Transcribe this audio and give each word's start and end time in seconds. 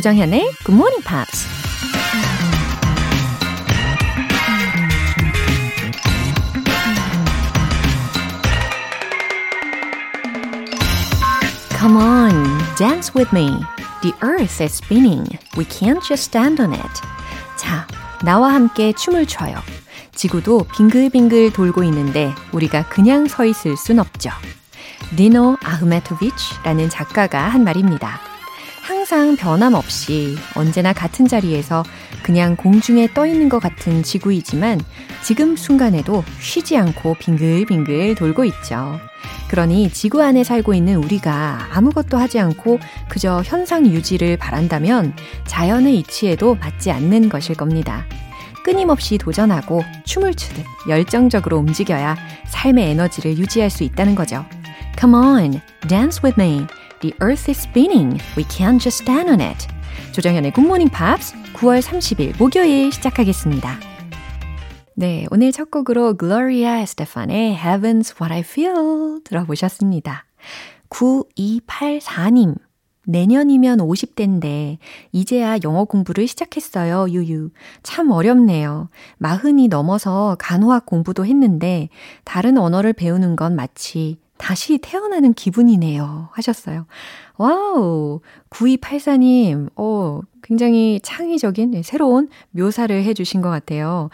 조정현의 0.00 0.40
Good 0.64 0.72
Morning 0.72 1.04
Pops. 1.04 1.46
Come 11.78 11.96
on, 11.98 12.32
dance 12.78 13.12
with 13.14 13.30
me. 13.34 13.50
The 14.00 14.14
earth 14.22 14.62
is 14.62 14.72
spinning. 14.72 15.26
We 15.58 15.66
can't 15.66 16.02
just 16.02 16.24
stand 16.24 16.62
on 16.62 16.72
it. 16.72 17.02
자, 17.58 17.86
나와 18.24 18.54
함께 18.54 18.94
춤을 18.94 19.26
춰요. 19.26 19.56
지구도 20.14 20.64
빙글빙글 20.76 21.52
돌고 21.52 21.84
있는데 21.84 22.32
우리가 22.52 22.88
그냥 22.88 23.26
서 23.26 23.44
있을 23.44 23.76
순 23.76 23.98
없죠. 23.98 24.30
니노 25.14 25.58
아흐메토비치라는 25.62 26.88
작가가 26.88 27.48
한 27.48 27.64
말입니다. 27.64 28.29
항상 29.10 29.34
변함없이 29.34 30.36
언제나 30.54 30.92
같은 30.92 31.26
자리에서 31.26 31.82
그냥 32.22 32.54
공중에 32.54 33.12
떠 33.12 33.26
있는 33.26 33.48
것 33.48 33.58
같은 33.58 34.04
지구이지만 34.04 34.80
지금 35.24 35.56
순간에도 35.56 36.22
쉬지 36.38 36.76
않고 36.76 37.16
빙글빙글 37.18 38.14
돌고 38.14 38.44
있죠. 38.44 39.00
그러니 39.48 39.90
지구 39.90 40.22
안에 40.22 40.44
살고 40.44 40.74
있는 40.74 40.94
우리가 40.94 41.70
아무것도 41.72 42.18
하지 42.18 42.38
않고 42.38 42.78
그저 43.08 43.42
현상 43.44 43.84
유지를 43.84 44.36
바란다면 44.36 45.16
자연의 45.44 45.98
이치에도 45.98 46.54
맞지 46.54 46.92
않는 46.92 47.30
것일 47.30 47.56
겁니다. 47.56 48.06
끊임없이 48.62 49.18
도전하고 49.18 49.82
춤을 50.04 50.34
추듯 50.34 50.64
열정적으로 50.88 51.56
움직여야 51.56 52.16
삶의 52.46 52.90
에너지를 52.90 53.38
유지할 53.38 53.70
수 53.70 53.82
있다는 53.82 54.14
거죠. 54.14 54.44
Come 55.00 55.16
on, 55.16 55.60
dance 55.88 56.20
with 56.22 56.40
me. 56.40 56.68
The 57.00 57.14
earth 57.22 57.48
is 57.48 57.58
spinning. 57.62 58.20
We 58.36 58.44
can't 58.44 58.78
just 58.78 59.02
stand 59.02 59.30
on 59.30 59.40
it. 59.40 59.66
조정현의 60.12 60.52
굿모닝 60.52 60.90
팝스 60.90 61.34
9월 61.54 61.80
30일 61.80 62.38
목요일 62.38 62.92
시작하겠습니다. 62.92 63.78
네, 64.96 65.26
오늘 65.30 65.50
첫 65.50 65.70
곡으로 65.70 66.18
Gloria 66.18 66.82
Estefan의 66.82 67.56
Heaven's 67.56 68.20
What 68.20 68.34
I 68.34 68.40
Feel 68.40 69.22
들어보셨습니다. 69.24 70.26
9284님. 70.90 72.56
내년이면 73.06 73.78
50대인데 73.78 74.76
이제야 75.10 75.56
영어 75.64 75.84
공부를 75.84 76.28
시작했어요. 76.28 77.08
유유. 77.08 77.48
참 77.82 78.10
어렵네요. 78.10 78.90
마흔이 79.16 79.68
넘어서 79.68 80.36
간호학 80.38 80.84
공부도 80.84 81.24
했는데 81.24 81.88
다른 82.24 82.58
언어를 82.58 82.92
배우는 82.92 83.36
건 83.36 83.56
마치 83.56 84.18
다시 84.40 84.78
태어나는 84.78 85.34
기분이네요. 85.34 86.30
하셨어요. 86.32 86.86
Wow! 87.36 88.20
9284님, 88.48 89.68
어, 89.76 90.20
굉장히 90.42 90.98
창의적인, 91.02 91.72
네, 91.72 91.82
새로운 91.82 92.28
묘사를 92.50 93.04
해주신 93.04 93.42
것 93.42 93.50
같아요. 93.50 94.08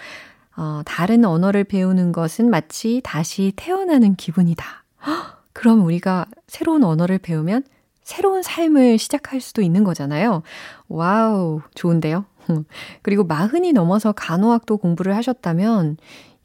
어, 0.56 0.82
다른 0.84 1.24
언어를 1.24 1.62
배우는 1.64 2.10
것은 2.10 2.50
마치 2.50 3.00
다시 3.04 3.52
태어나는 3.54 4.16
기분이다. 4.16 4.84
헉, 5.06 5.42
그럼 5.54 5.84
우리가 5.84 6.26
새로운 6.48 6.82
언어를 6.82 7.18
배우면 7.18 7.62
새로운 8.02 8.42
삶을 8.42 8.98
시작할 8.98 9.40
수도 9.40 9.62
있는 9.62 9.84
거잖아요. 9.84 10.42
Wow, 10.88 11.60
좋은데요? 11.74 12.24
그리고 13.02 13.24
마흔이 13.24 13.72
넘어서 13.72 14.12
간호학도 14.12 14.78
공부를 14.78 15.16
하셨다면 15.16 15.96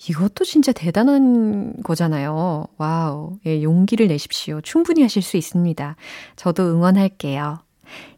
이것도 0.09 0.45
진짜 0.45 0.71
대단한 0.71 1.75
거잖아요. 1.83 2.65
Wow. 2.77 3.37
예, 3.45 3.61
용기를 3.61 4.07
내십시오. 4.07 4.59
충분히 4.61 5.03
하실 5.03 5.21
수 5.21 5.37
있습니다. 5.37 5.95
저도 6.35 6.63
응원할게요. 6.63 7.59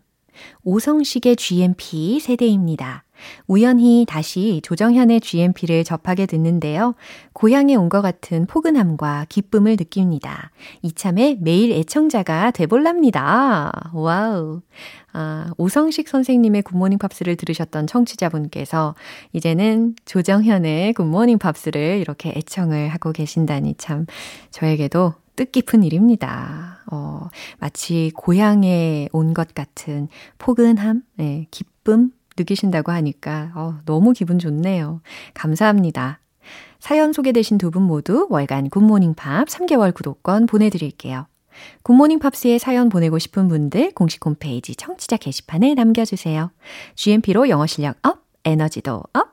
오성식의 0.64 1.36
GMP 1.36 2.20
세대입니다. 2.20 3.04
우연히 3.48 4.06
다시 4.08 4.62
조정현의 4.64 5.22
GMP를 5.22 5.84
접하게 5.84 6.26
됐는데요. 6.26 6.96
고향에 7.34 7.76
온 7.76 7.88
것 7.90 8.02
같은 8.02 8.46
포근함과 8.48 9.26
기쁨을 9.30 9.78
느낍니다. 9.78 10.52
이참에 10.82 11.38
매일 11.40 11.72
애청자가 11.72 12.52
돼볼랍니다. 12.52 13.72
Wow. 13.94 14.62
아, 15.14 15.52
오성식 15.58 16.10
선생님의 16.10 16.62
굿모닝 16.64 16.98
팝스를 17.00 17.38
들으셨던 17.38 17.88
청취자분께서 17.88 18.94
이제는 19.34 19.96
조정현의 20.06 20.94
굿모닝 20.94 21.38
팝스를 21.40 22.00
이렇게 22.00 22.34
애청을 22.36 22.90
하고 22.90 23.12
계신다니 23.14 23.76
참 23.78 24.06
저에게도 24.52 25.14
뜻깊은 25.38 25.84
일입니다. 25.84 26.80
어, 26.92 27.30
마치 27.60 28.12
고향에 28.16 29.10
온 29.12 29.34
것 29.34 29.54
같은 29.54 30.08
포근함, 30.40 31.04
네, 31.16 31.48
기쁨, 31.52 32.12
느끼신다고 32.38 32.92
하니까 32.92 33.52
어, 33.56 33.80
너무 33.86 34.14
기분 34.14 34.40
좋네요. 34.40 35.02
감사합니다. 35.34 36.20
사연 36.80 37.12
소개되신 37.14 37.58
두 37.58 37.72
분 37.72 37.84
모두 37.84 38.28
월간 38.30 38.70
굿모닝 38.70 39.16
팝스 39.16 39.48
3개월 39.48 39.94
구독권 39.94 40.46
보내드릴게요. 40.46 41.28
굿모닝 41.84 42.20
팝스에 42.20 42.60
사연 42.60 42.88
보내고 42.90 43.18
싶은 43.20 43.48
분들 43.48 43.92
공식 43.94 44.24
홈페이지 44.26 44.76
청취자 44.76 45.18
게시판에 45.18 45.74
남겨주세요. 45.74 46.52
GMP로 46.96 47.50
영어 47.50 47.66
실력 47.66 47.98
up, 48.04 48.20
에너지도 48.46 49.04
up, 49.14 49.28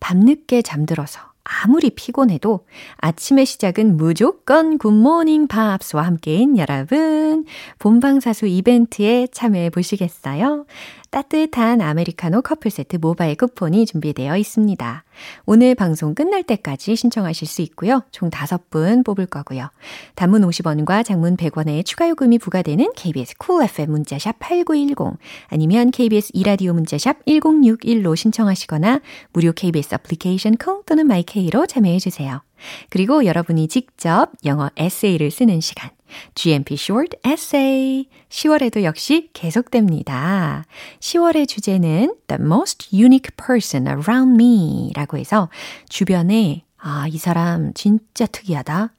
밤늦게 0.00 0.62
잠들어서 0.62 1.20
아무리 1.44 1.88
피곤해도 1.90 2.66
아침의 2.98 3.46
시작은 3.46 3.96
무조건 3.96 4.76
굿모닝 4.76 5.46
팝스와 5.46 6.02
함께인 6.02 6.58
여러분, 6.58 7.46
본방사수 7.78 8.46
이벤트에 8.46 9.28
참여해 9.32 9.70
보시겠어요? 9.70 10.66
따뜻한 11.10 11.80
아메리카노 11.80 12.42
커플 12.42 12.70
세트 12.70 12.96
모바일 13.00 13.34
쿠폰이 13.36 13.86
준비되어 13.86 14.36
있습니다. 14.36 15.04
오늘 15.46 15.74
방송 15.74 16.14
끝날 16.14 16.42
때까지 16.42 16.96
신청하실 16.96 17.48
수 17.48 17.62
있고요. 17.62 18.02
총 18.10 18.30
5분 18.30 19.04
뽑을 19.04 19.26
거고요. 19.26 19.70
단문 20.14 20.42
50원과 20.42 21.04
장문 21.04 21.36
100원의 21.36 21.84
추가 21.84 22.08
요금이 22.08 22.38
부과되는 22.38 22.92
KBS 22.94 23.36
Cool 23.38 23.64
FM 23.64 23.90
문자샵 23.90 24.38
8910 24.38 25.18
아니면 25.48 25.90
KBS 25.90 26.32
이라디오 26.34 26.74
문자샵 26.74 27.24
1061로 27.24 28.14
신청하시거나 28.14 29.00
무료 29.32 29.52
KBS 29.52 29.94
애플리케이션 29.94 30.56
콩 30.56 30.82
또는 30.84 31.06
마이케이로 31.06 31.66
참여해 31.66 31.98
주세요. 31.98 32.42
그리고 32.90 33.24
여러분이 33.24 33.68
직접 33.68 34.30
영어 34.44 34.70
에세이를 34.76 35.30
쓰는 35.30 35.60
시간 35.60 35.90
GMP 36.34 36.74
Short 36.74 37.16
Essay. 37.26 38.08
10월에도 38.28 38.82
역시 38.82 39.30
계속됩니다. 39.32 40.64
10월의 41.00 41.48
주제는 41.48 42.14
The 42.26 42.42
Most 42.42 42.96
Unique 42.96 43.36
Person 43.36 43.86
Around 43.86 44.42
Me 44.42 44.92
라고 44.94 45.18
해서 45.18 45.48
주변에 45.88 46.64
아, 46.80 47.08
이 47.08 47.18
사람 47.18 47.72
진짜 47.74 48.26
특이하다. 48.26 48.92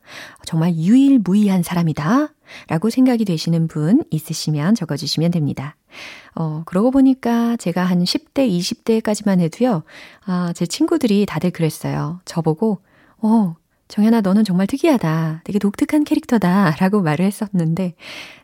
정말 0.46 0.75
유일무이한 0.75 1.64
사람이다. 1.64 2.34
라고 2.68 2.90
생각이 2.90 3.25
되시는 3.25 3.68
분 3.68 4.03
있으시면 4.09 4.75
적어주시면 4.75 5.31
됩니다. 5.31 5.75
어, 6.36 6.64
그러고 6.66 6.92
보니까 6.92 7.56
제가 7.58 7.84
한 7.84 8.03
10대, 8.03 8.50
20대까지만 8.50 9.40
해도요, 9.40 9.84
아, 10.25 10.52
제 10.56 10.66
친구들이 10.66 11.25
다들 11.25 11.52
그랬어요. 11.52 12.19
저보고, 12.25 12.81
어, 13.22 13.56
정연아, 13.90 14.22
너는 14.22 14.44
정말 14.44 14.68
특이하다. 14.68 15.42
되게 15.44 15.58
독특한 15.58 16.04
캐릭터다. 16.04 16.76
라고 16.80 17.02
말을 17.02 17.26
했었는데, 17.26 17.96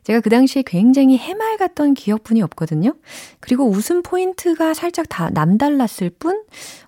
제가 0.04 0.20
그 0.20 0.30
당시에 0.30 0.64
굉장히 0.66 1.18
해맑았던 1.18 1.94
기억뿐이 1.94 2.42
없거든요. 2.42 2.96
그리고 3.40 3.70
웃음 3.70 4.02
포인트가 4.02 4.74
살짝 4.74 5.08
다 5.08 5.30
남달랐을 5.30 6.10
뿐, 6.18 6.44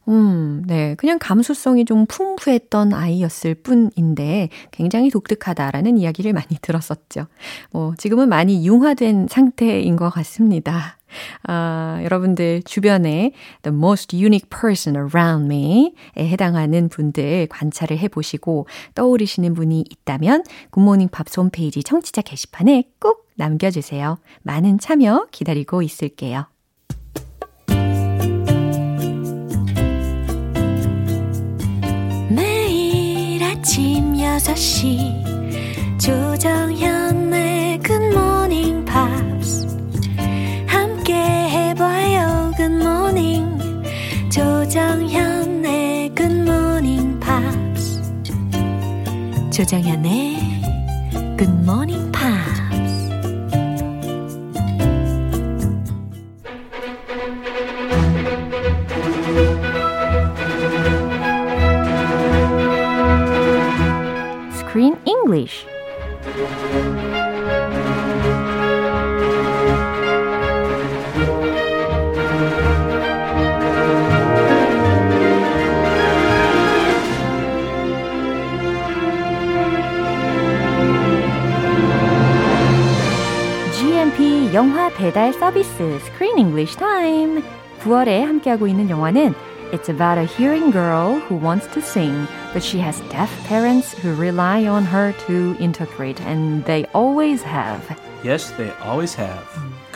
음, 0.08 0.64
네. 0.66 0.96
그냥 0.96 1.20
감수성이 1.20 1.86
좀 1.86 2.08
풍부했던 2.08 2.94
아이였을 2.94 3.54
뿐인데, 3.54 4.50
굉장히 4.72 5.12
독특하다라는 5.12 6.00
이야기를 6.00 6.34
많이 6.34 6.58
들었었죠. 6.60 7.28
뭐, 7.72 7.94
지금은 7.96 8.28
많이 8.28 8.66
융화된 8.66 9.28
상태인 9.30 9.96
것 9.96 10.10
같습니다. 10.10 10.97
아, 11.44 12.00
여러분들 12.04 12.64
주변에 12.64 13.32
the 13.64 13.76
most 13.76 14.16
unique 14.16 14.50
person 14.50 14.96
around 14.96 15.46
me에 15.46 15.92
해당하는 16.18 16.90
분들 16.90 17.48
관찰을 17.48 17.98
해보시고 17.98 18.68
떠오르시는 18.96 19.54
분이 19.54 19.86
있다면 19.90 20.44
굿모닝 20.72 21.10
팝스 21.10 21.40
홈페이지 21.40 21.84
청취자 21.84 22.22
게시판에 22.22 22.84
꼭 23.00 23.28
남겨주세요. 23.36 24.18
많은 24.44 24.80
참여 24.80 25.28
기다리고 25.32 25.82
있을게요. 25.82 26.48
매일 32.30 33.44
아침 33.44 34.14
6시 34.14 35.38
조정현의 36.00 37.57
조정현의 44.78 46.14
Good 46.14 46.42
Morning 46.48 47.20
Pops. 47.20 48.00
조정현의 49.52 50.38
Good 51.36 51.52
Morning 51.64 52.12
Pops. 52.12 53.08
스크린 64.54 64.96
잉글리쉬 65.06 65.67
배달 84.97 85.33
서비스 85.33 85.99
Screen 86.01 86.39
English 86.39 86.77
Time. 86.77 87.43
9월에 87.81 88.25
함께하고 88.25 88.67
있는 88.67 88.89
영화는 88.89 89.35
It's 89.73 89.89
about 89.89 90.19
a 90.19 90.25
hearing 90.25 90.71
girl 90.71 91.19
who 91.29 91.37
wants 91.37 91.67
to 91.73 91.81
sing, 91.81 92.27
but 92.53 92.63
she 92.63 92.79
has 92.79 93.01
deaf 93.11 93.31
parents 93.47 93.93
who 93.93 94.15
rely 94.15 94.67
on 94.67 94.85
her 94.85 95.13
to 95.27 95.57
interpret, 95.59 96.21
and 96.23 96.65
they 96.65 96.85
always 96.95 97.43
have. 97.43 97.81
Yes, 98.23 98.51
they 98.57 98.71
always 98.85 99.15
have. 99.15 99.45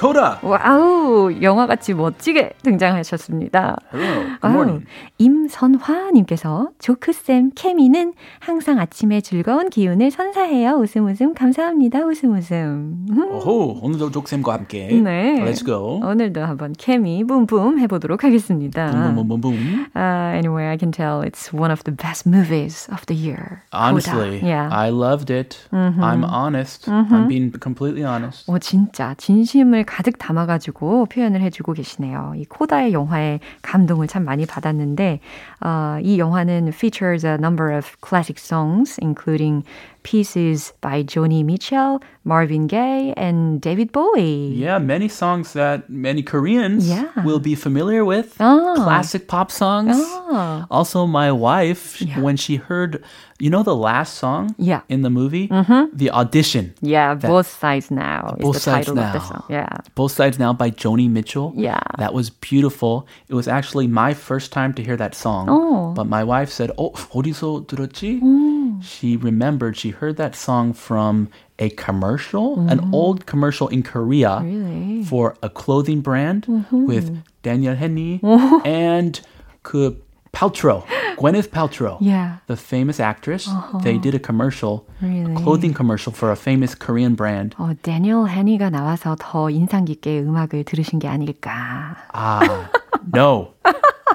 Coda! 0.02 0.38
와우, 0.42 1.32
영화같이 1.44 1.94
멋지게 1.94 2.54
등장하셨습니다. 2.64 3.78
Hello, 3.94 4.24
good 4.42 4.48
morning. 4.48 4.86
임선화님께서 5.20 6.70
조크쌤 6.80 7.52
케미는 7.54 8.14
항상 8.40 8.80
아침에 8.80 9.22
즐거운 9.22 9.70
기운을 9.70 10.10
선사해요. 10.10 10.72
웃음 10.72 11.06
웃음 11.06 11.36
감사합니다. 11.36 12.00
웃음 12.00 12.34
웃음. 12.36 13.06
오호, 13.16 13.82
오늘도 13.84 14.10
족쌤과 14.10 14.52
함께. 14.54 14.88
네. 14.88 15.36
Let's 15.46 15.64
go. 15.64 16.02
오늘도 16.04 16.42
한번 16.46 16.74
케미 16.76 17.24
붐붐 17.24 17.78
해보도록 17.82 18.24
하겠습니다. 18.24 19.14
Boom. 19.14 19.86
Uh, 19.96 20.34
anyway, 20.34 20.66
I 20.66 20.78
can 20.78 20.92
tell 20.92 21.22
it's 21.22 21.54
one 21.54 21.70
of 21.70 21.84
the 21.84 21.96
best 21.96 22.26
movies 22.28 22.90
of 22.92 23.06
the 23.06 23.14
year. 23.14 23.62
Honestly, 23.72 24.40
yeah. 24.42 24.68
I 24.72 24.90
loved 24.90 25.30
it. 25.30 25.60
I'm 25.72 26.24
honest. 26.24 26.90
I'm 26.90 27.28
being 27.28 27.52
completely 27.52 28.04
honest. 28.04 28.50
오, 28.50 28.58
진짜 28.58 29.14
진심을 29.18 29.91
가득 29.92 30.18
담아가지고 30.18 31.08
표현을 31.08 31.42
해주고 31.42 31.74
계시네요. 31.74 32.32
이 32.38 32.46
코다의 32.46 32.94
영화에 32.94 33.42
감동을 33.62 34.08
참 34.08 34.24
많이 34.24 34.46
받았는데, 34.46 35.20
어, 35.60 35.98
이 36.02 36.18
영화는 36.18 36.70
features 36.70 37.28
a 37.28 37.34
number 37.34 37.76
of 37.76 37.98
classic 38.02 38.40
songs, 38.40 38.98
including 39.02 39.66
pieces 40.03 40.73
by 40.81 41.03
Joni 41.03 41.45
Mitchell, 41.45 41.99
Marvin 42.23 42.69
Gaye, 42.69 43.13
and 43.17 43.61
David 43.61 43.91
Bowie. 43.91 44.55
Yeah, 44.55 44.79
many 44.79 45.09
songs 45.09 45.53
that 45.55 45.91
many 45.91 46.23
Koreans 46.23 46.87
Yeah. 46.89 47.11
will 47.27 47.41
be 47.43 47.55
familiar 47.59 48.05
with. 48.05 48.37
Oh. 48.39 48.75
Classic 48.79 49.27
pop 49.27 49.51
songs. 49.51 49.99
Oh. 49.99 50.63
Also, 50.71 51.07
my 51.11 51.33
wife, 51.35 51.99
Yeah. 52.01 52.23
when 52.23 52.37
she 52.39 52.55
heard, 52.55 53.03
you 53.43 53.51
know, 53.51 53.65
the 53.67 53.75
last 53.75 54.15
song 54.15 54.55
Yeah. 54.59 54.87
in 54.89 55.03
the 55.03 55.11
movie, 55.11 55.51
the 55.93 56.11
audition. 56.15 56.75
Yeah, 56.81 57.19
both 57.19 57.51
sides 57.51 57.91
now 57.91 58.39
is 58.39 58.47
Both 58.47 58.63
the 58.63 58.63
Sides 58.63 58.87
title 58.87 59.03
of 59.03 59.11
the 59.11 59.19
Now. 59.19 59.27
song. 59.27 59.43
Yeah. 59.51 59.75
Both 59.99 60.13
Sides 60.15 60.39
Now 60.39 60.53
by 60.55 60.71
Joni 60.71 61.11
Mitchell. 61.11 61.51
Yeah. 61.59 61.83
That 61.99 62.15
was 62.15 62.31
beautiful. 62.31 63.07
It 63.27 63.35
was 63.35 63.51
actually 63.51 63.91
my 63.91 64.15
first 64.15 64.55
time 64.55 64.71
to 64.79 64.83
hear 64.87 64.95
that 64.97 65.19
song. 65.19 65.51
Oh. 65.51 65.91
But 65.99 66.07
my 66.07 66.23
wife 66.23 66.51
said, 66.55 66.71
Oh, 66.79 66.95
어디서 67.11 67.67
들었지? 67.67 68.23
Mm. 68.23 68.50
She 68.83 69.17
remembered 69.17 69.77
she 69.77 69.91
heard 69.91 70.17
that 70.17 70.35
song 70.35 70.73
from 70.73 71.29
a 71.59 71.71
commercial, 71.71 72.61
an 72.69 72.91
old 72.93 73.25
commercial 73.27 73.69
in 73.69 73.83
Korea 73.83 74.41
Mm. 74.43 74.45
Really? 74.45 75.05
for 75.05 75.35
a 75.43 75.49
clothing 75.49 76.01
brand 76.03 76.47
Mm-hmm. 76.47 76.87
with 76.87 77.23
Daniel 77.43 77.75
Henney 77.75 78.21
and 78.65 79.21
그 79.63 79.97
Paltrow, 80.33 80.85
Gwyneth 81.17 81.49
Paltrow. 81.49 81.97
Yeah. 81.99 82.45
The 82.47 82.57
famous 82.57 83.01
actress. 83.01 83.49
They 83.83 83.97
did 83.97 84.15
a 84.15 84.19
commercial, 84.19 84.85
Really? 85.01 85.33
a 85.33 85.37
clothing 85.37 85.73
commercial 85.73 86.13
for 86.13 86.31
a 86.31 86.37
famous 86.37 86.75
Korean 86.75 87.15
brand. 87.15 87.55
어, 87.57 87.73
데니얼 87.83 88.29
해니가 88.29 88.69
나와서 88.69 89.17
더 89.19 89.49
인상 89.49 89.87
깊게 89.87 90.21
음악을 90.21 90.65
들으신 90.65 90.99
게 90.99 91.09
아닐까. 91.09 91.97
아, 92.13 92.69
no. 93.15 93.55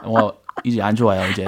well, 0.06 0.34
이제 0.64 0.80
안 0.82 0.94
좋아요, 0.96 1.26
이제. 1.32 1.48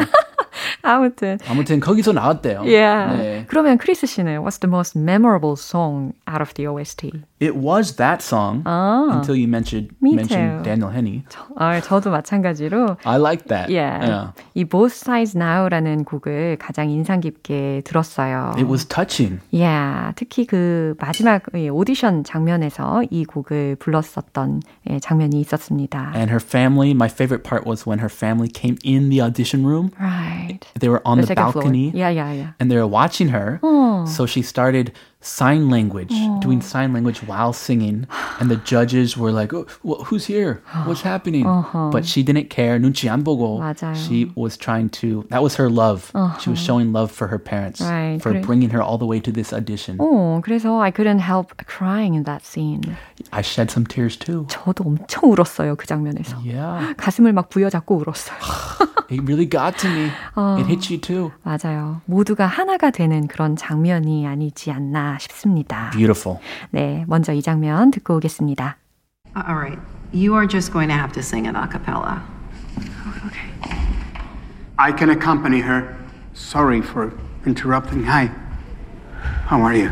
아무튼. 0.83 1.39
아무튼 1.49 1.81
거기서 1.81 2.13
나왔대요. 2.13 2.63
Yeah. 2.63 3.17
네. 3.17 3.45
그러면 3.49 3.79
크리스 3.79 4.07
씨는 4.07 4.41
what's 4.43 4.61
the 4.61 4.69
most 4.69 4.99
memorable 4.99 5.57
song 5.57 6.13
out 6.29 6.41
of 6.43 6.55
the 6.55 6.67
OST? 6.67 7.13
It 7.41 7.55
was 7.57 7.97
that 7.97 8.23
song 8.23 8.63
아. 8.65 9.09
until 9.13 9.37
you 9.37 9.47
mentioned 9.49 9.91
Me 10.03 10.15
mentioned. 10.15 10.65
Daniel 10.65 10.91
Henney. 10.91 11.25
아, 11.57 11.81
저도 11.81 12.11
마찬가지로 12.11 12.97
I 13.05 13.17
like 13.19 13.47
that. 13.49 13.71
yeah. 13.71 13.99
Yeah. 14.03 14.33
이 14.55 14.65
Both 14.65 14.95
Sides 14.95 15.37
Now라는 15.37 16.05
곡을 16.05 16.57
가장 16.59 16.91
인상 16.91 17.21
깊게 17.21 17.83
들었어요. 17.85 18.55
It 18.57 18.67
was 18.69 18.85
touching. 18.87 19.41
Yeah, 19.53 20.13
특히 20.17 20.47
그 20.47 20.95
마지막 20.99 21.43
이 21.55 21.69
오디션 21.69 22.25
장면에서 22.25 23.03
이 23.11 23.25
곡을 23.25 23.77
불렀었던 23.79 24.61
예, 24.91 24.99
장면이 24.99 25.41
있었습니다. 25.41 26.13
And 26.15 26.31
her 26.31 26.41
family, 26.41 26.91
my 26.91 27.09
favorite 27.09 27.45
part 27.49 27.69
was 27.69 27.87
when 27.87 28.01
her 28.01 28.11
family 28.11 28.51
came 28.53 28.77
in 28.85 29.11
the 29.11 29.21
audition 29.23 29.65
room. 29.65 29.91
Right. 30.01 30.58
They 30.80 30.90
were 30.90 31.02
on 31.06 31.18
the, 31.22 31.28
second 31.28 31.52
floor. 31.52 31.64
balcony 31.64 31.92
Yeah, 31.94 32.10
yeah, 32.10 32.32
yeah. 32.34 32.50
and 32.60 32.70
they 32.72 32.78
were 32.78 32.88
watching 32.88 33.30
her. 33.30 33.60
어. 33.64 34.08
So 34.08 34.26
she 34.26 34.42
started 34.42 34.92
sign 35.22 35.70
language, 35.70 36.12
doing 36.42 36.60
sign 36.60 36.92
language 36.92 37.20
while 37.24 37.54
singing. 37.54 38.06
And 38.42 38.52
the 38.52 38.58
judges 38.58 39.16
were 39.16 39.32
like, 39.32 39.54
oh, 39.54 39.66
well, 39.82 40.04
who's 40.04 40.26
here? 40.26 40.62
What's 40.86 41.02
happening? 41.02 41.46
But 41.92 42.04
she 42.06 42.24
didn't 42.24 42.50
care. 42.50 42.78
눈치 42.80 43.08
안 43.08 43.24
보고. 43.24 43.60
맞아요. 43.60 43.96
She 43.96 44.30
was 44.36 44.58
trying 44.58 44.90
to, 45.00 45.24
that 45.30 45.42
was 45.42 45.56
her 45.56 45.70
love. 45.70 46.12
She 46.42 46.50
was 46.50 46.60
showing 46.60 46.92
love 46.92 47.10
for 47.12 47.28
her 47.28 47.40
parents 47.40 47.80
Right. 47.80 48.22
for 48.22 48.34
그래- 48.34 48.42
bringing 48.46 48.72
her 48.72 48.82
all 48.82 48.98
the 48.98 49.06
way 49.08 49.22
to 49.22 49.32
this 49.32 49.54
audition. 49.54 49.98
어, 50.00 50.42
그래서 50.44 50.82
I 50.82 50.92
couldn't 50.92 51.20
help 51.20 51.56
crying 51.68 52.16
in 52.16 52.24
that 52.26 52.44
scene. 52.46 52.82
I 53.32 53.42
shed 53.42 53.72
some 53.72 53.86
tears 53.86 54.18
too. 54.18 54.46
저도 54.50 54.84
엄청 54.86 55.32
울었어요, 55.32 55.78
그 55.78 55.86
장면에서. 55.88 56.36
Yeah, 56.44 56.94
가슴을 56.98 57.32
막 57.32 57.48
부여잡고 57.50 57.96
울었어요. 57.96 58.36
it 59.10 59.22
really 59.24 59.46
got 59.50 59.78
to 59.80 59.88
me. 59.90 60.12
It 60.60 60.68
hit 60.68 60.90
you 60.94 61.00
too. 61.00 61.32
맞아요. 61.44 62.02
모두가 62.06 62.46
하나가 62.46 62.92
되는 62.92 63.28
그런 63.28 63.56
장면이 63.56 64.28
아니지 64.28 64.72
않나 64.72 65.18
싶습니다. 65.20 65.90
Beautiful. 65.92 66.40
네, 66.72 67.06
먼저 67.08 67.34
이 67.34 67.42
장면 67.42 67.92
듣고 67.92 68.16
오겠습니다. 68.18 68.78
All 69.36 69.56
right. 69.56 69.80
You 70.14 70.36
are 70.36 70.48
just 70.48 70.72
going 70.72 70.90
to 70.90 70.96
have 70.96 71.12
to 71.14 71.22
sing 71.22 71.48
it 71.48 71.58
a 71.58 71.68
cappella. 71.68 72.22
I 74.78 74.92
can 74.92 75.10
accompany 75.10 75.62
her. 75.62 75.96
Sorry 76.34 76.82
for 76.82 77.12
interrupting. 77.46 78.04
Hi. 78.04 78.30
How 79.48 79.62
are 79.62 79.76
you? 79.76 79.92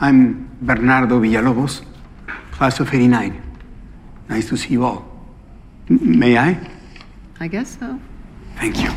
I'm 0.00 0.48
Bernardo 0.62 1.20
Villalobos, 1.20 1.82
class 2.52 2.80
of 2.80 2.88
89. 2.92 3.40
Nice 4.28 4.48
to 4.48 4.56
see 4.56 4.70
you 4.72 4.84
all. 4.84 5.04
M- 5.88 6.18
may 6.18 6.36
I? 6.38 6.56
I 7.40 7.48
guess 7.48 7.76
so. 7.78 7.98
Thank 8.57 8.81
you. 8.81 8.89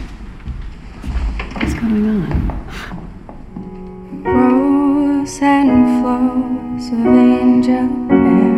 What's 1.55 1.75
going 1.75 2.07
on? 2.07 2.49
Rows 4.25 5.39
and 5.43 6.03
flows 6.03 6.89
of 6.93 7.07
angel 7.07 7.89
hair 8.09 8.55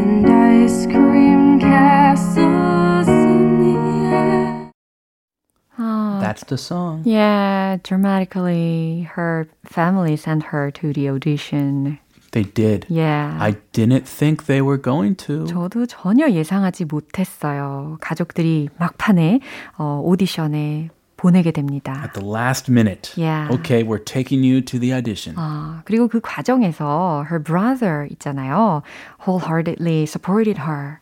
and 0.00 0.26
ice 0.28 0.86
cream 0.86 1.60
castles 1.60 3.08
in 3.08 3.60
the 3.60 4.16
air. 4.16 4.70
아, 5.78 6.20
That's 6.20 6.44
the 6.44 6.56
song. 6.58 7.02
Yeah, 7.04 7.76
dramatically, 7.82 9.08
her 9.14 9.46
family 9.64 10.16
sent 10.16 10.44
her 10.44 10.70
to 10.72 10.92
the 10.92 11.08
audition. 11.10 11.98
They 12.32 12.44
did. 12.44 12.86
Yeah. 12.88 13.36
I 13.38 13.56
didn't 13.72 14.08
think 14.08 14.46
they 14.46 14.60
were 14.62 14.80
going 14.80 15.16
to. 15.26 15.44
저도 15.44 15.86
전혀 15.86 16.30
예상하지 16.30 16.86
못했어요. 16.86 17.98
가족들이 18.00 18.70
막판에 18.78 19.40
어, 19.78 20.00
오디션에 20.02 20.88
보내게 21.18 21.52
됩니다. 21.52 21.92
At 22.02 22.14
the 22.18 22.26
last 22.26 22.70
minute. 22.70 23.12
Yeah. 23.16 23.52
Okay, 23.54 23.84
we're 23.84 24.02
taking 24.02 24.42
you 24.42 24.60
to 24.62 24.80
the 24.80 24.92
audition. 24.92 25.36
아, 25.38 25.82
그리고 25.84 26.08
그 26.08 26.20
과정에서 26.20 27.24
her 27.30 27.38
brother 27.38 28.08
있잖아요. 28.12 28.82
wholeheartedly 29.26 30.04
supported 30.04 30.58
her. 30.62 30.98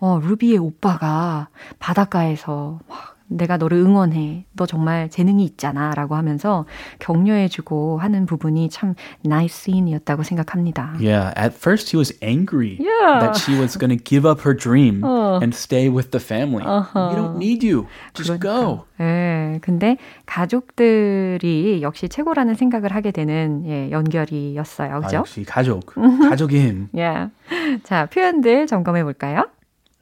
어, 0.00 0.18
루비의 0.20 0.58
오빠가 0.58 1.48
바닷가에서 1.78 2.80
막 2.88 3.11
내가 3.28 3.56
너를 3.56 3.78
응원해. 3.78 4.44
너 4.54 4.66
정말 4.66 5.08
재능이 5.10 5.44
있잖아. 5.44 5.94
라고 5.94 6.14
하면서 6.16 6.66
격려해주고 6.98 7.98
하는 7.98 8.26
부분이 8.26 8.68
참 8.70 8.94
nice 9.24 9.54
scene이었다고 9.72 10.22
생각합니다. 10.22 10.94
Yeah, 11.00 11.32
at 11.36 11.54
first 11.56 11.90
he 11.90 11.98
was 11.98 12.12
angry 12.22 12.78
Yeah. 12.80 13.20
that 13.20 13.38
she 13.38 13.58
was 13.58 13.78
going 13.78 13.96
to 13.96 14.02
give 14.02 14.28
up 14.28 14.42
her 14.46 14.56
dream 14.56 15.02
어. 15.04 15.38
and 15.42 15.54
stay 15.54 15.88
with 15.88 16.10
the 16.10 16.22
family. 16.22 16.64
We 16.64 17.14
don't 17.16 17.36
need 17.36 17.66
you. 17.66 17.86
Just 18.14 18.38
go. 18.40 18.84
예, 19.00 19.58
근데 19.62 19.96
가족들이 20.26 21.80
역시 21.82 22.08
최고라는 22.08 22.54
생각을 22.54 22.94
하게 22.94 23.10
되는 23.10 23.64
예, 23.66 23.90
연결이었어요. 23.90 24.96
아, 24.96 25.00
그죠? 25.00 25.16
역시 25.18 25.44
가족. 25.44 25.86
가족의 25.94 26.60
힘. 26.60 26.88
예. 26.96 27.28
자, 27.82 28.06
표현들 28.06 28.66
점검해 28.66 29.02
볼까요? 29.04 29.48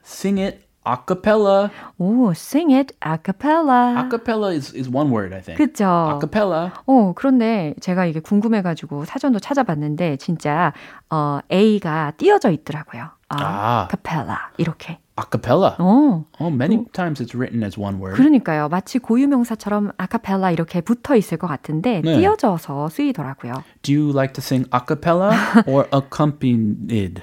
sing 0.04 0.40
it 0.40 0.60
a 0.86 0.96
cappella. 1.06 1.70
오, 1.98 2.30
sing 2.32 2.72
it 2.72 2.94
a 3.04 3.18
cappella. 3.22 3.94
A 3.98 4.08
cappella 4.10 4.48
is, 4.52 4.72
is 4.74 4.88
one 4.88 5.10
word, 5.10 5.34
I 5.34 5.40
think. 5.40 5.58
그쵸. 5.58 5.84
A 6.14 6.18
cappella. 6.20 6.70
어, 6.86 7.12
그런데 7.14 7.74
제가 7.80 8.06
이게 8.06 8.20
궁금해가지고 8.20 9.04
사전도 9.04 9.38
찾아봤는데 9.40 10.16
진짜 10.16 10.72
어, 11.10 11.40
A가 11.52 12.12
띄어져 12.16 12.50
있더라고요. 12.50 13.10
아, 13.28 13.36
아. 13.36 13.88
cappella 13.90 14.38
이렇게. 14.56 14.98
A 15.18 15.24
cappella. 15.30 15.76
어, 15.78 16.24
Oh, 16.40 16.48
many 16.50 16.86
times 16.94 17.20
it's 17.20 17.34
written 17.34 17.62
as 17.62 17.78
one 17.78 18.00
word. 18.00 18.16
그러니까요. 18.16 18.68
마치 18.70 18.98
고유명사처럼 18.98 19.92
아카펠라 19.98 20.50
이렇게 20.50 20.80
붙어 20.80 21.14
있을 21.14 21.36
것 21.36 21.46
같은데 21.46 22.00
네. 22.02 22.16
띄어져서 22.18 22.88
쓰이더라고요. 22.88 23.52
Do 23.82 23.92
you 23.92 24.10
like 24.16 24.32
to 24.32 24.40
sing 24.40 24.66
a 24.74 24.80
cappella 24.80 25.36
or 25.66 25.86
accompanied? 25.92 27.20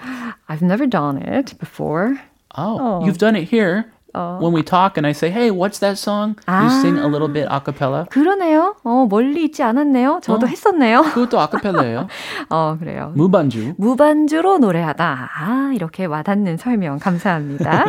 I've 0.47 0.61
never 0.61 0.85
done 0.87 1.17
it 1.17 1.57
before. 1.57 2.15
Oh, 2.57 2.77
oh, 3.01 3.05
you've 3.05 3.17
done 3.19 3.35
it 3.35 3.49
here. 3.49 3.91
When 4.41 4.53
we 4.53 4.63
talk 4.63 4.97
and 4.97 5.05
I 5.07 5.11
say, 5.13 5.29
hey, 5.31 5.51
what's 5.51 5.79
that 5.79 5.97
song? 5.97 6.35
You 6.47 6.69
sing 6.81 6.97
a 6.97 7.07
little 7.07 7.27
bit 7.27 7.47
a 7.49 7.59
cappella. 7.63 8.05
그러네요. 8.09 8.75
어, 8.83 9.07
멀리 9.09 9.45
있지 9.45 9.63
않았네요. 9.63 10.19
저도 10.23 10.45
어. 10.45 10.49
했었네요. 10.49 11.01
그것도 11.13 11.37
cappel라예요. 11.49 12.07
어, 12.49 12.75
그래요. 12.79 13.11
무반주. 13.15 13.75
무반주로 13.77 14.57
노래하다. 14.59 15.29
아, 15.35 15.71
이렇게 15.73 16.05
와닿는 16.05 16.57
설명 16.57 16.99
감사합니다. 16.99 17.85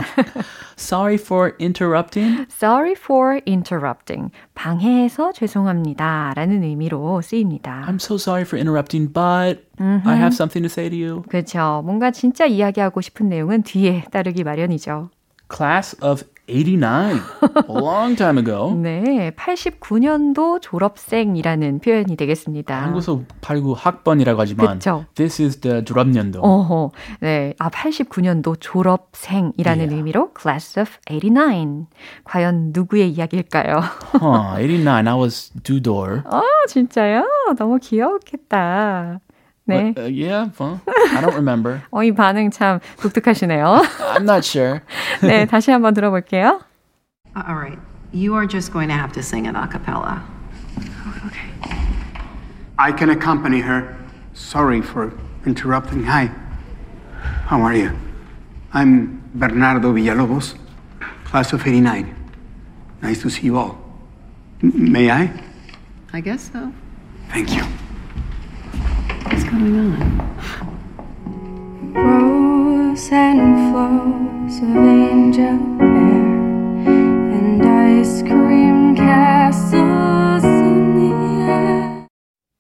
Sorry 0.79 1.15
for 1.15 1.55
interrupting. 1.61 2.47
Sorry 2.51 2.93
for 2.93 3.41
interrupting. 3.47 4.31
방해해서 4.55 5.33
죄송합니다. 5.33 6.33
라는 6.37 6.63
의미로 6.63 7.21
쓰입니다. 7.21 7.85
I'm 7.89 7.97
so 7.97 8.15
sorry 8.15 8.43
for 8.43 8.57
interrupting, 8.59 9.13
but 9.13 9.65
I 9.81 10.17
have 10.17 10.33
something 10.35 10.63
to 10.63 10.71
say 10.71 10.89
to 10.89 10.97
you. 10.97 11.23
그렇죠. 11.29 11.83
뭔가 11.85 12.11
진짜 12.13 12.47
이야기하고 12.47 13.01
싶은 13.01 13.29
내용은 13.29 13.63
뒤에 13.63 14.05
따르기 14.13 14.45
마련이죠. 14.45 15.11
Class 15.49 15.97
of 16.03 16.25
89. 16.49 17.21
A 17.69 17.73
long 17.73 18.17
time 18.17 18.39
ago. 18.39 18.73
네, 18.83 19.31
89년도 19.37 20.63
졸업생이라는 20.63 21.81
표현이 21.81 22.17
되겠습니다. 22.17 22.75
한국에서 22.85 23.21
89 23.43 23.75
학번이라고 23.75 24.41
하지만 24.41 24.79
그쵸. 24.79 25.05
this 25.15 25.43
is 25.43 25.61
the 25.61 25.85
졸업년도. 25.85 26.41
어허, 26.41 26.91
네, 27.21 27.55
아 27.59 27.69
89년도 27.69 28.57
졸업생이라는 28.61 29.79
Yeah. 29.79 29.95
의미로 29.97 30.31
class 30.39 30.79
of 30.81 30.91
89. 31.07 31.87
과연 32.25 32.71
누구의 32.75 33.11
이야기일까요? 33.11 33.83
Huh, 34.15 34.57
89. 34.57 35.07
I 35.07 35.15
was 35.15 35.53
two 35.63 35.81
door. 35.81 36.23
아 36.25 36.41
진짜요? 36.67 37.25
너무 37.59 37.79
귀엽겠다. 37.79 39.21
네, 39.68 39.94
Uh, 39.98 40.08
yeah, 40.12 40.50
well, 40.60 40.82
I 40.88 41.22
don't 41.22 41.36
remember. 41.36 41.82
어, 41.92 42.04
이 42.04 42.12
반응 42.14 42.52
참 42.52 42.80
독특하시네요. 43.02 43.82
I'm 44.14 44.24
not 44.24 44.44
sure. 44.46 44.82
네, 45.22 45.46
다시 45.46 45.72
한번 45.72 45.94
들어볼게요. 45.94 46.62
Uh, 47.36 47.44
All 47.48 47.56
right. 47.56 47.80
You 48.12 48.36
are 48.36 48.46
just 48.46 48.72
going 48.74 48.90
to 48.90 48.94
have 48.96 49.12
to 49.14 49.22
sing 49.24 49.46
it 49.48 49.56
a 49.56 49.66
cappella. 49.68 50.22
Okay. 51.26 51.50
I 52.78 52.92
can 52.92 53.10
accompany 53.10 53.62
her. 53.62 53.96
Sorry 54.34 54.82
for 54.82 55.14
interrupting. 55.46 56.04
Hi. 56.04 56.30
How 57.48 57.62
are 57.62 57.74
you? 57.74 57.92
I'm 58.74 59.22
Bernardo 59.34 59.94
Villalobos, 59.94 60.56
class 61.26 61.54
of 61.54 61.66
89. 61.66 62.14
Nice 63.02 63.22
to 63.22 63.30
see 63.30 63.44
you 63.48 63.58
all. 63.58 63.78
M- 64.62 64.92
may 64.92 65.10
I? 65.10 65.32
I 66.12 66.20
guess 66.22 66.52
so. 66.52 66.72
Thank 67.30 67.56
you. 67.56 67.64
On? 69.59 69.99
Rose 71.93 73.13
and 73.13 73.73
flows 73.73 74.63
of 74.63 74.77
angel 74.77 75.59
hair 75.81 76.87
and 77.35 77.67
ice 77.67 78.23
cream 78.23 78.95
castles 78.95 80.45
in 80.45 80.95
the 80.95 81.11
air. 81.51 82.07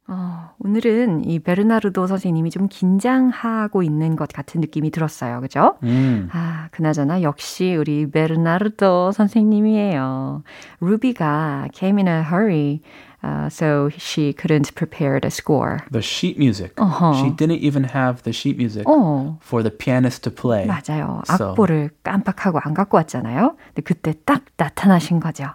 어, 0.09 0.50
오늘은 0.59 1.25
이 1.25 1.38
베르나르도 1.38 2.09
선생님이 2.09 2.50
좀 2.50 2.67
긴장하고 2.67 3.85
있는 3.85 4.17
것 4.17 4.28
같은 4.33 4.61
느낌이 4.61 4.90
들었어요. 4.90 5.40
그죠? 5.40 5.76
음. 5.85 6.28
아, 6.33 6.67
그나저나 6.73 7.23
역시 7.23 7.76
우리 7.76 8.11
베르나르도 8.11 9.12
선생님이에요. 9.12 10.43
루비가 10.81 11.69
came 11.73 11.99
in 12.05 12.09
a 12.09 12.25
hurry, 12.25 12.81
uh, 13.22 13.48
so 13.48 13.88
she 13.96 14.32
couldn't 14.32 14.75
prepare 14.75 15.18
the 15.20 15.30
score. 15.30 15.84
The 15.90 16.00
sheet 16.02 16.38
music. 16.38 16.72
Uh-huh. 16.78 17.14
She 17.14 17.30
didn't 17.30 17.58
even 17.60 17.84
have 17.84 18.22
the 18.22 18.32
sheet 18.32 18.56
music 18.56 18.84
어, 18.87 19.38
for 19.42 19.62
the 19.62 19.70
pianist 19.70 20.22
to 20.25 20.30
play. 20.30 20.66
맞아요. 20.66 21.22
So- 21.26 21.52
악보를 21.54 21.90
깜빡하고 22.04 22.60
안 22.62 22.75
갖고 22.75 22.96
왔잖아요. 22.98 23.56
근데 23.75 23.82
그때 23.82 24.14
딱 24.25 24.44
나타나신 24.56 25.20
거죠. 25.20 25.46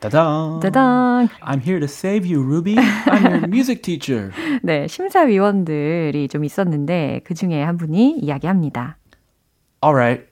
Ta-da! 0.00 0.58
짜잔! 0.62 1.28
I'm 1.42 1.60
here 1.60 1.78
to 1.78 1.84
save 1.84 2.24
you, 2.24 2.42
Ruby. 2.42 2.76
I'm 2.76 3.22
your 3.22 3.46
music 3.46 3.82
teacher. 3.82 4.32
네, 4.62 4.86
심사위원들이 4.86 6.26
좀 6.28 6.42
있었는데 6.42 7.20
그 7.24 7.34
중에 7.34 7.62
한 7.62 7.76
분이 7.76 8.16
이야기합니다. 8.20 8.96
All 9.84 9.94
right. 9.94 10.24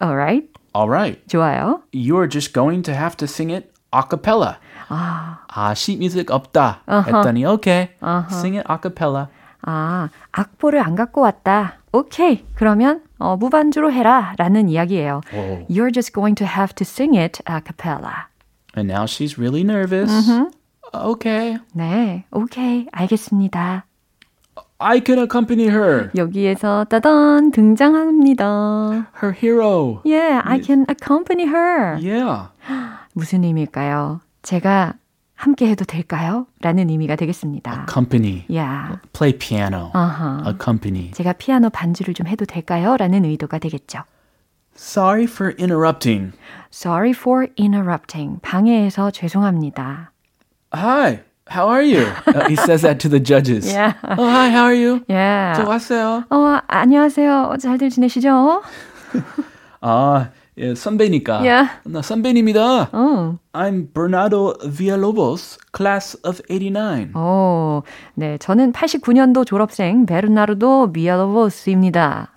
Alright, 0.00 0.48
All 0.74 0.88
right. 0.88 1.20
좋아요. 1.28 1.82
You're 1.92 2.28
just 2.28 2.52
going 2.52 2.82
to 2.84 2.92
have 2.94 3.16
to 3.18 3.26
sing 3.26 3.50
it 3.52 3.72
a 3.92 4.02
cappella. 4.08 4.58
아, 4.94 5.38
아, 5.48 5.70
sheet 5.72 5.98
music 5.98 6.32
없다. 6.32 6.82
했더니, 7.06 7.44
okay. 7.44 7.90
Sing 8.30 8.56
it 8.58 8.66
a 8.70 8.76
cappella. 8.80 9.26
아, 9.62 10.08
악보를 10.32 10.80
안 10.80 10.94
갖고 10.94 11.22
왔다. 11.22 11.78
오케이. 11.92 12.44
그러면 12.54 13.02
어, 13.18 13.36
무반주로 13.36 13.92
해라. 13.92 14.34
라는 14.36 14.68
이야기예요. 14.68 15.20
Whoa. 15.32 15.66
You're 15.70 15.92
just 15.92 16.12
going 16.12 16.34
to 16.36 16.46
have 16.46 16.74
to 16.74 16.84
sing 16.84 17.16
it 17.16 17.40
a 17.48 17.60
cappella. 17.64 18.28
And 18.76 18.90
now 18.92 19.04
she's 19.06 19.38
really 19.38 19.62
nervous. 19.62 20.10
Okay. 20.92 21.58
네, 21.72 22.24
오케이. 22.30 22.86
알겠습니다. 22.92 23.84
I 24.78 25.00
can 25.04 25.20
accompany 25.20 25.68
her. 25.68 26.10
여기에서 26.16 26.84
따단 26.84 27.52
등장합니다. 27.52 29.06
Her 29.22 29.32
hero. 29.32 30.02
Yeah, 30.04 30.42
I 30.44 30.60
can 30.60 30.84
accompany 30.90 31.46
her. 31.46 31.96
Yeah. 32.00 32.48
무슨 33.14 33.44
의미일까요? 33.44 34.20
제가 34.44 34.92
함께 35.34 35.68
해도 35.68 35.84
될까요? 35.84 36.46
라는 36.60 36.88
의미가 36.90 37.16
되겠습니다. 37.16 37.86
Company. 37.92 38.44
Yeah. 38.48 39.00
Play 39.12 39.36
piano. 39.38 39.90
아하. 39.92 40.42
Accompany. 40.46 41.10
제가 41.10 41.32
피아노 41.32 41.70
반주를 41.70 42.14
좀 42.14 42.28
해도 42.28 42.44
될까요? 42.44 42.96
라는 42.96 43.24
의도가 43.24 43.58
되겠죠. 43.58 44.04
Sorry 44.76 45.24
for 45.24 45.54
interrupting. 45.58 46.32
Sorry 46.72 47.10
for 47.10 47.48
interrupting. 47.58 48.40
방해해서 48.42 49.10
죄송합니다. 49.10 50.12
Hi. 50.72 51.20
How 51.50 51.68
are 51.68 51.82
you? 51.82 52.06
Uh, 52.26 52.48
he 52.48 52.56
says 52.56 52.82
that 52.82 52.98
to 53.00 53.08
the 53.08 53.20
judges. 53.20 53.66
Yeah. 53.66 53.94
Oh, 54.16 54.28
hi. 54.28 54.48
How 54.50 54.64
are 54.64 54.74
you? 54.74 55.04
Yeah. 55.08 55.56
저 55.60 55.68
왔어요. 55.68 56.24
어, 56.30 56.60
안녕하세요. 56.68 57.56
잘들 57.60 57.90
지내시죠? 57.90 58.62
아, 59.80 60.28
예, 60.56 60.74
선배니까. 60.74 61.40
Yeah. 61.40 61.68
나 61.84 62.00
선배님이다. 62.00 62.90
어. 62.92 63.38
I'm 63.52 63.92
Bernardo 63.92 64.54
Villalobos, 64.62 65.58
class 65.76 66.16
of 66.24 66.40
89. 66.48 67.10
어, 67.14 67.82
네. 68.14 68.38
저는 68.38 68.72
89년도 68.72 69.44
졸업생 69.46 70.06
베르나르도 70.06 70.88
미알로보스입니다. 70.88 72.28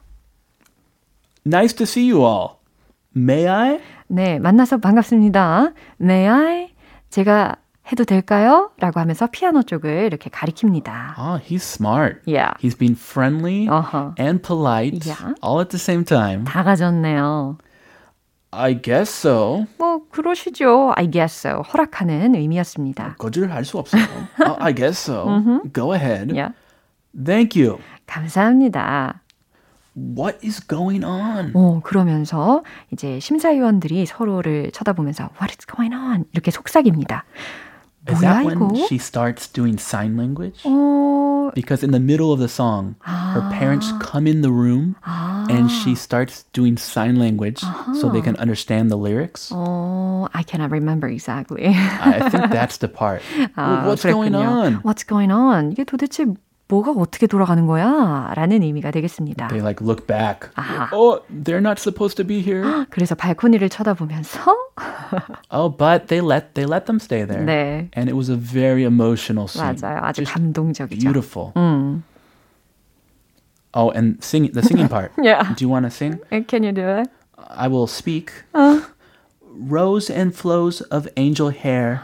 Nice 1.46 1.76
to 1.78 1.84
see 1.84 2.12
you 2.12 2.26
all. 2.26 2.58
May 3.16 3.48
I? 3.48 3.80
네, 4.08 4.40
만나서 4.40 4.78
반갑습니다. 4.78 5.74
May 6.02 6.28
I? 6.28 6.70
제가 7.12 7.56
해도 7.92 8.04
될까요? 8.04 8.72
라고 8.80 9.00
하면서 9.00 9.28
피아노 9.28 9.62
쪽을 9.64 10.06
이렇게 10.08 10.30
가리킵니다. 10.30 11.18
Oh, 11.20 11.40
he's 11.42 11.64
smart. 11.64 12.20
Yeah. 12.28 12.52
He's 12.60 12.76
been 12.78 12.96
friendly 12.96 13.70
Uh-huh. 13.70 14.14
and 14.20 14.42
polite 14.42 15.06
Yeah. 15.08 15.36
all 15.44 15.62
at 15.62 15.70
the 15.70 15.80
same 15.80 16.04
time. 16.04 16.44
다 16.46 16.64
가졌네요. 16.64 17.58
I 18.52 18.82
guess 18.82 19.10
so. 19.28 19.66
뭐 19.78 20.02
그러시죠. 20.10 20.94
I 20.96 21.10
guess 21.12 21.48
so. 21.48 21.62
허락하는 21.62 22.34
의미였습니다. 22.36 23.16
거절할 23.18 23.66
수 23.66 23.78
없어요. 23.78 24.04
oh, 24.46 24.56
I 24.60 24.74
guess 24.74 24.98
so. 25.12 25.62
Go 25.74 25.94
ahead. 25.94 26.32
Yeah. 26.34 26.54
Thank 27.14 27.62
you. 27.62 27.80
감사합니다. 28.06 29.22
What 29.96 30.38
is 30.46 30.66
going 30.66 31.04
on? 31.04 31.52
어, 31.56 31.82
그러면서 31.84 32.64
이제 32.94 33.20
심사위원들이 33.20 34.06
서로를 34.06 34.72
쳐다보면서 34.72 35.30
What 35.42 35.56
is 35.60 35.66
going 35.66 35.94
on? 35.96 36.26
이렇게 36.34 36.52
속삭입니다. 36.52 37.26
Is 38.08 38.22
뭐야 38.22 38.34
that 38.44 38.46
when 38.48 38.58
이거? 38.76 38.86
she 38.86 38.96
starts 38.98 39.52
doing 39.52 39.82
sign 39.82 40.16
language? 40.16 40.62
어, 40.66 40.70
Because 41.55 41.83
in 41.83 41.91
the 41.93 42.01
middle 42.01 42.33
of 42.33 42.39
the 42.41 42.49
song, 42.49 42.97
her 43.05 43.43
parents 43.53 43.93
come 44.01 44.27
in 44.27 44.41
the 44.43 44.51
room 44.51 44.97
and 45.05 45.71
she 45.71 45.95
starts 45.95 46.45
doing 46.53 46.77
sign 46.79 47.17
language 47.19 47.61
so 48.01 48.09
they 48.09 48.23
can 48.23 48.37
understand 48.37 48.91
the 48.91 48.97
lyrics. 48.97 49.51
어, 49.53 50.29
I 50.33 50.43
cannot 50.45 50.71
remember 50.71 51.09
exactly. 51.09 51.69
I 51.69 52.31
think 52.31 52.51
that's 52.51 52.79
the 52.79 52.89
part. 52.89 53.21
아, 53.57 53.85
What's 53.87 54.03
going 54.05 54.33
그랬군요. 54.33 54.49
on? 54.49 54.75
What's 54.83 55.05
going 55.05 55.31
on? 55.31 55.73
이게 55.73 55.85
도대체 55.85 56.25
뭐가 56.69 56.93
어떻게 56.93 57.27
돌아가는 57.27 57.67
거야? 57.67 58.33
라는 58.35 58.63
의미가 58.63 58.91
되겠습니다. 58.93 59.49
They 59.49 59.61
like 59.61 59.87
look 59.87 60.07
back. 60.07 60.49
아하. 60.55 60.89
Oh, 60.93 61.21
they're 61.29 61.61
not 61.61 61.79
supposed 61.79 62.17
to 62.17 62.25
be 62.27 62.41
here. 62.41 62.87
그래서 62.89 63.15
발코니를 63.15 63.69
쳐다보면서 63.69 64.57
oh, 65.53 65.69
but 65.77 66.07
they 66.07 66.25
let 66.25 66.55
they 66.55 66.65
let 66.65 66.87
them 66.87 66.97
stay 66.99 67.27
there. 67.27 67.45
네. 67.45 67.91
And 67.95 68.09
it 68.09 68.17
was 68.17 68.31
a 68.31 68.37
very 68.37 68.85
emotional 68.85 69.49
scene. 69.49 69.77
맞아요. 69.77 70.01
아주 70.03 70.23
Just 70.25 70.33
감동적이죠. 70.33 70.99
beautiful. 70.99 71.53
음. 71.57 72.05
Oh, 73.75 73.91
and 73.91 74.23
sing 74.25 74.51
the 74.53 74.63
singing 74.63 74.89
part. 74.89 75.13
Yeah. 75.23 75.53
Do 75.55 75.65
you 75.65 75.69
want 75.69 75.85
to 75.85 75.91
sing? 75.91 76.21
Can 76.49 76.63
you 76.63 76.73
do 76.73 76.89
it? 76.89 77.09
I 77.37 77.69
will 77.69 77.87
speak. 77.87 78.33
어. 78.55 78.81
Rows 79.69 80.09
and 80.09 80.35
flows 80.35 80.81
of 80.91 81.07
angel 81.19 81.51
hair 81.51 82.01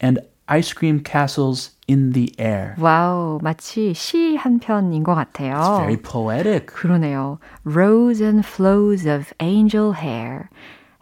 and 0.00 0.20
ice 0.46 0.72
cream 0.72 1.00
castles 1.00 1.70
in 1.89 2.11
the 2.13 2.31
air. 2.39 2.75
와우, 2.79 3.39
마치 3.41 3.93
시 3.93 4.35
한 4.37 4.59
편인 4.59 5.03
것 5.03 5.15
같아요. 5.15 5.55
It's 5.55 5.77
very 5.79 5.97
poetic. 5.97 6.67
그러네요. 6.67 7.39
Rows 7.65 8.21
and 8.21 8.45
flows 8.45 9.07
of 9.07 9.31
angel 9.41 9.93
hair. 9.95 10.49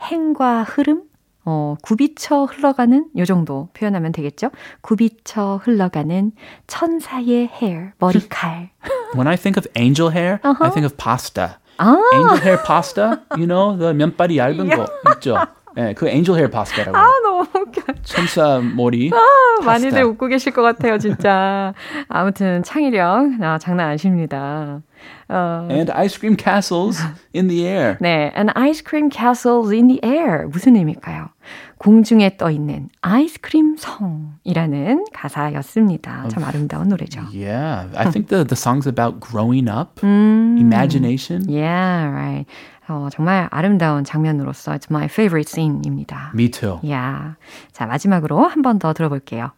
행과 0.01 0.63
흐름? 0.63 1.03
어, 1.49 1.75
굽이쳐 1.81 2.43
흘러가는 2.45 3.05
요 3.17 3.25
정도 3.25 3.69
표현하면 3.73 4.11
되겠죠? 4.11 4.49
굽이쳐 4.81 5.61
흘러가는 5.63 6.31
천사의 6.67 7.49
hair, 7.61 7.91
머리칼. 7.99 8.69
When 9.15 9.27
I 9.27 9.37
think 9.37 9.57
of 9.57 9.65
angel 9.77 10.11
hair, 10.11 10.39
I 10.43 10.69
think 10.71 10.83
of 10.85 10.97
pasta. 10.97 11.57
아, 11.77 11.95
Angel 12.13 12.41
hair 12.41 12.61
pasta, 12.65 13.21
you 13.37 13.45
know, 13.47 13.77
the 13.77 13.93
면발이 13.93 14.37
얇은 14.37 14.67
거 14.69 14.87
있죠. 15.15 15.37
네, 15.75 15.93
그 15.93 16.09
angel 16.09 16.35
hair 16.37 16.49
pasta라고. 16.51 16.97
아 16.97 17.07
너무 17.37 17.67
웃겨. 17.67 17.81
천사 18.03 18.59
머리. 18.59 19.11
아, 19.13 19.65
많이들. 19.65 20.03
웃고 20.03 20.27
계실 20.27 20.53
것 20.53 20.61
같아요, 20.61 20.97
진짜. 20.97 21.73
아무튼 22.07 22.63
창의력, 22.63 23.29
아, 23.41 23.57
장난 23.59 23.89
아십니다. 23.91 24.81
어, 25.29 25.67
And 25.69 25.91
ice 25.91 26.17
cream 26.17 26.35
castles 26.37 27.03
in 27.35 27.47
the 27.47 27.63
air. 27.65 27.97
네, 27.99 28.31
an 28.35 28.49
ice 28.55 28.81
cream 28.85 29.09
castle 29.11 29.69
in 29.71 29.87
the 29.87 29.99
air. 30.03 30.47
무슨 30.47 30.75
의미일까요? 30.75 31.29
공중에 31.77 32.37
떠 32.37 32.49
있는 32.49 32.89
아이스크림 33.01 33.75
성이라는 33.77 35.05
가사였습니다. 35.13 36.27
참 36.29 36.43
아름다운 36.43 36.89
노래죠. 36.89 37.21
Yeah, 37.31 37.87
I 37.95 38.09
think 38.09 38.29
the, 38.29 38.43
the 38.43 38.55
song's 38.55 38.87
about 38.87 39.19
growing 39.19 39.69
up, 39.69 40.01
음, 40.03 40.57
imagination. 40.57 41.43
yeah, 41.47 42.09
right. 42.09 42.45
어, 42.88 43.08
정말 43.12 43.48
아름다운 43.50 44.04
장면으로서 44.04 44.72
it's 44.72 44.90
my 44.90 45.04
favorite 45.06 45.48
scene입니다. 45.48 46.32
Me 46.34 46.50
too. 46.50 46.80
Yeah. 46.82 47.36
자, 47.72 47.86
마지막으로 47.86 48.46
한 48.48 48.62
번 48.62 48.78
더 48.78 48.92
들어볼게요. 48.92 49.52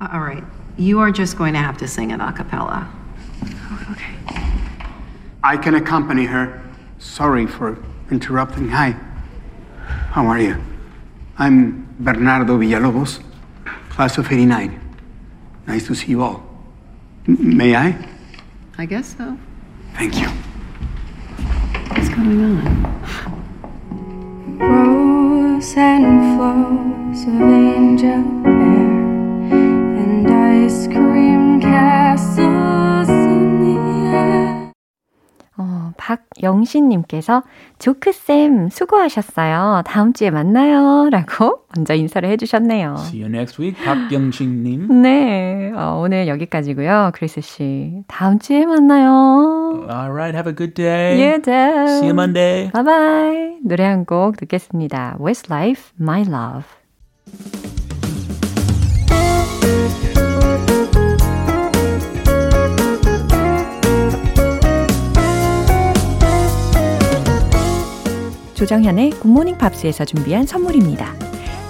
All 0.00 0.20
right. 0.20 0.44
You 0.78 0.98
are 1.00 1.12
just 1.12 1.36
going 1.36 1.52
to 1.54 1.60
have 1.60 1.76
to 1.78 1.84
sing 1.86 2.10
it 2.12 2.20
a 2.22 2.32
cappella. 2.32 2.86
Okay. 3.92 4.16
I 5.42 5.56
can 5.56 5.74
accompany 5.74 6.26
her. 6.26 6.60
Sorry 6.98 7.46
for 7.46 7.76
interrupting. 8.10 8.68
Hi. 8.70 8.94
How 10.12 10.26
are 10.26 10.38
you? 10.40 10.56
I'm 11.38 11.86
Bernardo 12.00 12.58
Villalobos, 12.58 13.20
class 13.90 14.18
of 14.18 14.26
89. 14.30 14.78
Nice 15.66 15.86
to 15.86 15.94
see 15.94 16.08
you 16.12 16.22
all. 16.22 16.42
M- 17.28 17.56
may 17.56 17.74
I? 17.76 17.94
I 18.78 18.86
guess 18.86 19.14
so. 19.16 19.36
Thank 19.94 20.20
you. 20.20 20.28
What's 22.05 22.17
going 22.17 22.39
on? 22.39 22.61
Rows 24.59 25.75
and 25.75 26.37
flows 26.37 27.25
of 27.25 27.41
angel 27.41 28.21
hair 28.45 28.89
and 29.97 30.29
ice 30.29 30.85
cream 30.85 31.59
castles 31.59 33.09
in 33.09 33.59
the 33.59 34.15
air. 34.15 34.71
어, 35.57 35.93
박영신님께서 35.97 37.41
조크쌤 37.79 38.69
수고하셨어요. 38.69 39.81
다음 39.87 40.13
주에 40.13 40.29
만나요. 40.29 41.09
라고 41.09 41.65
먼저 41.75 41.95
인사를 41.95 42.29
해주셨네요. 42.29 42.97
See 42.99 43.23
you 43.23 43.29
next 43.35 43.59
week, 43.59 43.83
박영식님. 43.83 45.01
네, 45.01 45.71
어, 45.75 45.99
오늘 46.03 46.27
여기까지고요. 46.27 47.11
크리스 47.15 47.41
씨, 47.41 48.03
다음 48.07 48.37
주에 48.37 48.67
만나요. 48.67 49.54
All 49.89 50.11
right, 50.11 50.33
have 50.33 50.47
a 50.47 50.53
good 50.53 50.73
day. 50.73 51.17
You 51.19 51.41
too. 51.41 51.99
See 51.99 52.07
you 52.07 52.13
Monday. 52.13 52.71
Bye 52.73 52.83
bye. 52.83 53.57
노래 53.63 53.83
한 53.83 54.05
곡 54.05 54.37
듣겠습니다. 54.37 55.17
Westlife, 55.19 55.91
My 55.99 56.21
Love. 56.21 56.65
조정현의 68.53 69.11
굿모닝 69.11 69.57
팝스에서 69.57 70.05
준비한 70.05 70.45
선물입니다. 70.45 71.13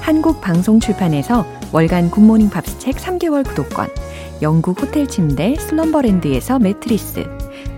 한국 0.02 0.40
방송 0.40 0.80
출판에서 0.80 1.46
월간 1.74 2.12
굿모닝 2.12 2.50
팝스 2.50 2.78
책 2.80 2.96
3개월 2.96 3.46
구독권, 3.48 3.88
영국 4.42 4.82
호텔 4.82 5.08
침대 5.08 5.56
슬럼버랜드에서 5.56 6.60
매트리스, 6.60 7.26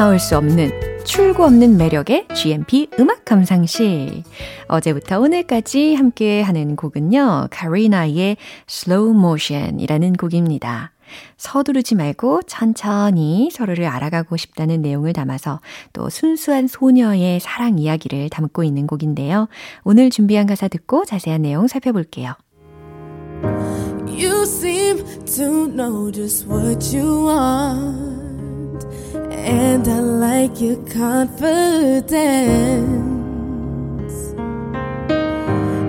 헤어나올 0.00 0.18
수 0.18 0.34
없는 0.38 0.70
출구 1.04 1.44
없는 1.44 1.76
매력의 1.76 2.28
GMP 2.34 2.88
음악 2.98 3.26
감상실. 3.26 4.22
어제부터 4.66 5.20
오늘까지 5.20 5.94
함께 5.94 6.40
하는 6.40 6.74
곡은요. 6.74 7.48
카리나의 7.50 8.38
Slow 8.66 9.14
Motion이라는 9.14 10.14
곡입니다. 10.14 10.92
서두르지 11.36 11.96
말고 11.96 12.44
천천히 12.44 13.50
서로를 13.52 13.84
알아가고 13.84 14.38
싶다는 14.38 14.80
내용을 14.80 15.12
담아서 15.12 15.60
또 15.92 16.08
순수한 16.08 16.66
소녀의 16.66 17.38
사랑 17.40 17.78
이야기를 17.78 18.30
담고 18.30 18.64
있는 18.64 18.86
곡인데요. 18.86 19.48
오늘 19.84 20.08
준비한 20.08 20.46
가사 20.46 20.68
듣고 20.68 21.04
자세한 21.04 21.42
내용 21.42 21.66
살펴볼게요. 21.66 22.32
You 24.06 24.44
seem 24.44 25.04
to 25.36 25.66
know 25.68 26.10
just 26.10 26.48
what 26.48 26.96
you 26.96 27.26
want, 27.26 28.20
and 29.44 29.86
I 29.88 30.00
like 30.00 30.60
your 30.60 30.76
confidence. 30.86 31.40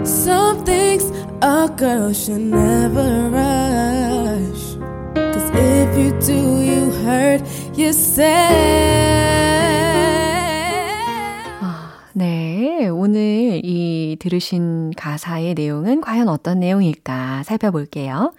Some 0.04 0.64
things 0.64 1.12
a 1.42 1.70
girl 1.76 2.14
should 2.14 2.42
never 2.42 3.30
rush, 3.30 4.76
cause 5.16 5.50
if 5.54 5.98
you 5.98 6.12
do, 6.22 6.62
you 6.62 6.92
hurt 7.04 7.42
yourself. 7.78 8.52
네, 12.14 12.90
오늘 12.90 13.62
이 13.64 14.18
들으신 14.20 14.92
가사의 14.96 15.54
내용은 15.56 16.02
과연 16.02 16.28
어떤 16.28 16.60
내용일까 16.60 17.44
살펴볼게요. 17.44 18.34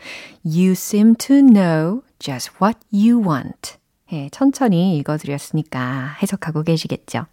You 0.44 0.72
seem 0.72 1.16
to 1.16 1.36
know 1.36 2.02
just 2.18 2.50
what 2.60 2.78
you 2.92 3.18
want. 3.18 3.81
예, 4.12 4.28
천천히 4.30 4.96
읽어드렸으니까 4.98 6.16
해석하고 6.22 6.62
계시겠죠. 6.62 7.24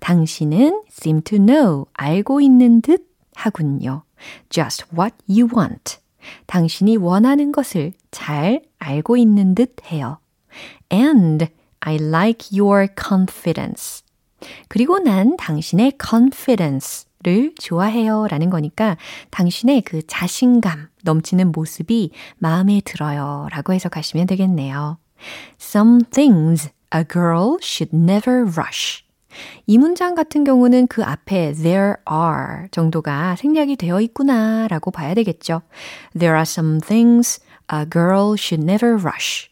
당신은 0.00 0.82
seem 0.90 1.22
to 1.22 1.38
know, 1.38 1.86
알고 1.94 2.40
있는 2.40 2.82
듯 2.82 3.08
하군요. 3.34 4.02
just 4.50 4.84
what 4.96 5.14
you 5.28 5.48
want. 5.54 5.98
당신이 6.46 6.98
원하는 6.98 7.52
것을 7.52 7.92
잘 8.10 8.62
알고 8.78 9.16
있는 9.16 9.54
듯 9.54 9.76
해요. 9.90 10.18
And 10.92 11.46
I 11.80 11.94
like 11.96 12.58
your 12.58 12.88
confidence. 12.98 14.02
그리고 14.68 14.98
난 14.98 15.36
당신의 15.36 15.94
confidence를 16.02 17.54
좋아해요 17.58 18.26
라는 18.28 18.50
거니까 18.50 18.96
당신의 19.30 19.82
그 19.82 20.06
자신감 20.06 20.88
넘치는 21.02 21.52
모습이 21.52 22.10
마음에 22.36 22.80
들어요 22.84 23.48
라고 23.50 23.72
해석하시면 23.72 24.26
되겠네요. 24.26 24.98
Some 25.58 26.00
things 26.10 26.70
a 26.94 27.04
girl 27.04 27.58
should 27.60 27.94
never 27.94 28.42
rush. 28.42 29.04
이 29.66 29.78
문장 29.78 30.14
같은 30.14 30.44
경우는 30.44 30.86
그 30.86 31.04
앞에 31.04 31.52
there 31.52 31.94
are 32.10 32.68
정도가 32.70 33.36
생략이 33.36 33.76
되어 33.76 34.00
있구나 34.00 34.66
라고 34.68 34.90
봐야 34.90 35.14
되겠죠. 35.14 35.62
There 36.18 36.34
are 36.34 36.42
some 36.42 36.80
things 36.80 37.40
a 37.72 37.84
girl 37.88 38.34
should 38.38 38.62
never 38.62 38.94
rush. 38.94 39.50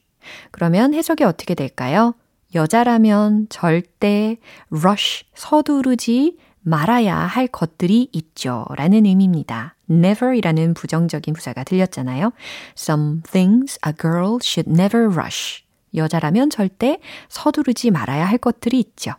그러면 0.51 0.95
해석이 0.95 1.25
어떻게 1.25 1.55
될까요? 1.55 2.15
여자라면 2.55 3.47
절대 3.49 4.39
rush, 4.71 5.25
서두르지 5.35 6.39
말아야 6.67 7.17
할 7.17 7.47
것들이 7.47 8.09
있죠. 8.13 8.67
라는 8.77 9.07
의미입니다. 9.07 9.77
never 9.89 10.37
이라는 10.37 10.75
부정적인 10.75 11.33
부사가 11.33 11.63
들렸잖아요. 11.63 12.33
Some 12.77 13.23
things 13.23 13.79
a 13.87 13.93
girl 13.93 14.39
should 14.43 14.69
never 14.69 15.07
rush. 15.07 15.63
여자라면 15.95 16.51
절대 16.51 16.99
서두르지 17.29 17.93
말아야 17.93 18.27
할 18.27 18.39
것들이 18.39 18.81
있죠. 18.81 19.13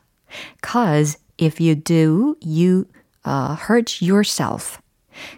Cause 0.61 1.17
if 1.41 1.63
you 1.63 1.81
do, 1.81 2.35
you 2.45 2.85
uh, 3.25 3.55
hurt 3.69 4.05
yourself. 4.05 4.79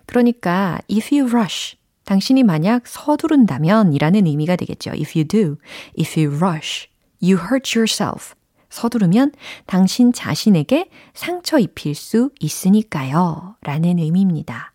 그러니까 0.08 0.80
if 0.90 1.16
you 1.16 1.30
rush, 1.30 1.78
당신이 2.06 2.42
만약 2.42 2.88
서두른다면 2.88 3.94
이라는 3.94 4.26
의미가 4.26 4.56
되겠죠. 4.56 4.92
If 4.94 5.14
you 5.16 5.28
do, 5.28 5.58
if 5.98 6.20
you 6.20 6.36
rush, 6.36 6.90
you 7.22 7.38
hurt 7.38 7.78
yourself. 7.78 8.34
서두르면 8.70 9.32
당신 9.66 10.14
자신에게 10.14 10.90
상처 11.14 11.60
입힐 11.60 11.96
수 11.96 12.30
있으니까요. 12.40 13.56
라는 13.62 14.00
의미입니다. 14.00 14.74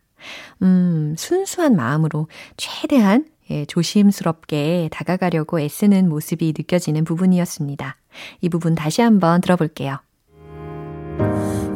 음, 0.63 1.15
순수한 1.19 1.77
마음으로 1.77 2.29
최대한 2.57 3.27
예, 3.51 3.67
조심스럽게 3.67 4.89
다가가려고 4.91 5.61
애쓰는 5.61 6.09
모습이 6.09 6.55
느껴지는 6.57 7.05
부분이었습니다. 7.05 7.97
이 8.41 8.49
부분 8.49 8.75
다시 8.75 9.03
한번 9.03 9.43
들어볼게요. 9.43 9.99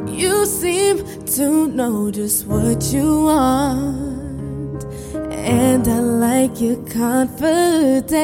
You 0.07 0.43
seem 0.45 1.05
to 1.37 1.67
know 1.69 2.11
just 2.11 2.49
what 2.49 2.97
you 2.97 3.27
want, 3.29 4.87
and 5.31 5.87
I 5.89 6.01
like 6.01 6.61
your 6.61 6.83
confidence. 6.91 8.19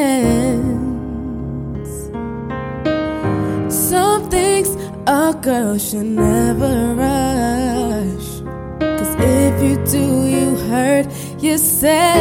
Some 3.94 4.28
things 4.28 4.74
a 5.06 5.32
girl 5.40 5.78
should 5.78 6.06
never 6.06 6.96
rush. 6.96 8.42
Cause 8.80 9.14
if 9.20 9.62
you 9.62 9.76
do, 9.84 10.26
you 10.26 10.56
hurt 10.68 11.06
yourself. 11.40 12.18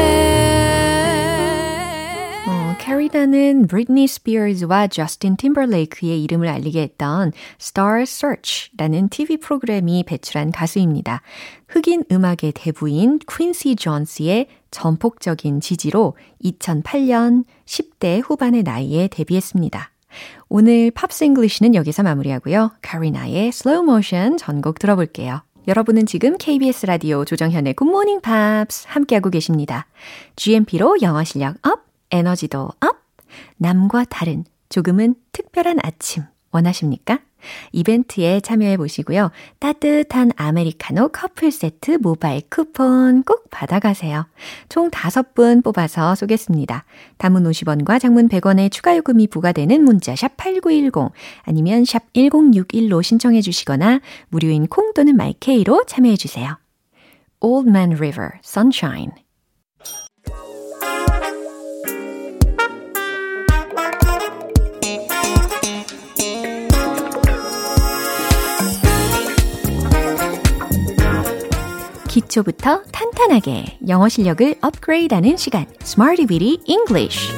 어, 2.45 2.77
카리나는 2.77 3.65
브리트니 3.65 4.05
스피어즈와 4.05 4.85
저스틴 4.85 5.35
팀벌레이크의 5.37 6.21
이름을 6.21 6.47
알리게 6.47 6.79
했던 6.79 7.31
Star 7.59 8.03
Search라는 8.03 9.09
TV 9.09 9.37
프로그램이 9.37 10.03
배출한 10.03 10.51
가수입니다. 10.51 11.23
흑인 11.67 12.03
음악의 12.11 12.51
대부인 12.53 13.17
퀸시 13.27 13.75
존스의 13.77 14.45
전폭적인 14.69 15.59
지지로 15.59 16.17
2008년 16.43 17.45
10대 17.65 18.21
후반의 18.23 18.61
나이에 18.61 19.07
데뷔했습니다. 19.07 19.92
오늘 20.49 20.91
팝스 20.91 21.23
잉글리시는 21.23 21.75
여기서 21.75 22.03
마무리하고요. 22.03 22.71
카리나의 22.81 23.51
Slow 23.51 23.83
Motion 23.83 24.37
전곡 24.37 24.79
들어볼게요. 24.79 25.41
여러분은 25.67 26.05
지금 26.05 26.37
KBS 26.37 26.85
라디오 26.85 27.23
조정현의 27.23 27.73
굿모닝 27.75 28.21
팝스 28.21 28.85
함께하고 28.89 29.29
계십니다. 29.29 29.87
GMP로 30.35 30.97
영어 31.01 31.23
실력 31.23 31.55
up, 31.65 31.85
에너지도 32.11 32.69
up, 32.81 32.97
남과 33.57 34.05
다른 34.09 34.43
조금은 34.69 35.15
특별한 35.31 35.79
아침 35.83 36.23
원하십니까? 36.51 37.19
이벤트에 37.71 38.39
참여해 38.39 38.77
보시고요. 38.77 39.31
따뜻한 39.59 40.31
아메리카노 40.35 41.09
커플 41.09 41.51
세트 41.51 41.99
모바일 42.01 42.41
쿠폰 42.49 43.23
꼭 43.23 43.49
받아가세요. 43.49 44.27
총 44.69 44.89
5분 44.89 45.63
뽑아서 45.63 46.15
쏘겠습니다. 46.15 46.85
단문 47.17 47.43
50원과 47.43 47.99
장문 47.99 48.29
100원의 48.29 48.71
추가 48.71 48.95
요금이 48.97 49.27
부과되는 49.27 49.83
문자 49.83 50.15
샵 50.15 50.35
8910 50.37 51.11
아니면 51.43 51.85
샵 51.85 52.11
1061로 52.13 53.01
신청해 53.01 53.41
주시거나 53.41 54.01
무료인 54.29 54.67
콩 54.67 54.93
또는 54.93 55.15
마이케이로 55.15 55.85
참여해 55.87 56.15
주세요. 56.17 56.57
Old 57.39 57.69
Man 57.69 57.93
River, 57.93 58.39
Sunshine 58.43 59.11
기초부터 72.13 72.83
탄탄하게 72.91 73.79
영어 73.87 74.07
실력을 74.07 74.53
업그레이드하는 74.61 75.35
시간 75.35 75.65
Smarty 75.81 76.27
Weedy 76.29 76.59
English 76.67 77.33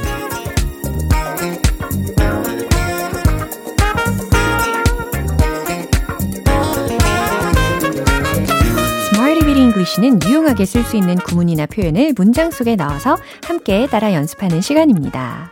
English는 9.57 10.19
유용하게 10.27 10.65
쓸 10.65 10.83
수 10.83 10.97
있는 10.97 11.15
구문이나 11.15 11.65
표현을 11.67 12.13
문장 12.15 12.51
속에 12.51 12.75
넣어서 12.75 13.17
함께 13.43 13.87
따라 13.87 14.13
연습하는 14.13 14.61
시간입니다. 14.61 15.51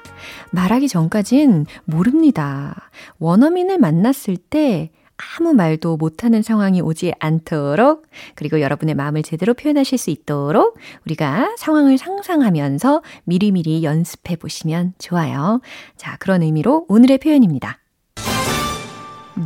말하기 0.52 0.88
전까진 0.88 1.66
모릅니다. 1.86 2.90
원어민을 3.20 3.78
만났을 3.78 4.38
때 4.38 4.92
아무 5.18 5.54
말도 5.54 5.98
못하는 5.98 6.42
상황이 6.42 6.82
오지 6.82 7.14
않도록 7.20 8.08
그리고 8.36 8.62
여러분의 8.62 8.96
마음을 8.96 9.24
제대로 9.24 9.54
표현하실 9.54 9.98
수 9.98 10.10
있도록 10.10 10.78
우리가 11.06 11.56
상황을 11.58 11.98
상상하면서 11.98 13.04
미리미리 13.26 13.84
연습해 13.84 14.36
보시면 14.36 14.94
좋아요. 14.98 15.62
자, 15.96 16.18
그런 16.20 16.42
의미로 16.42 16.86
오늘의 16.90 17.20
표현입니다. 17.20 17.80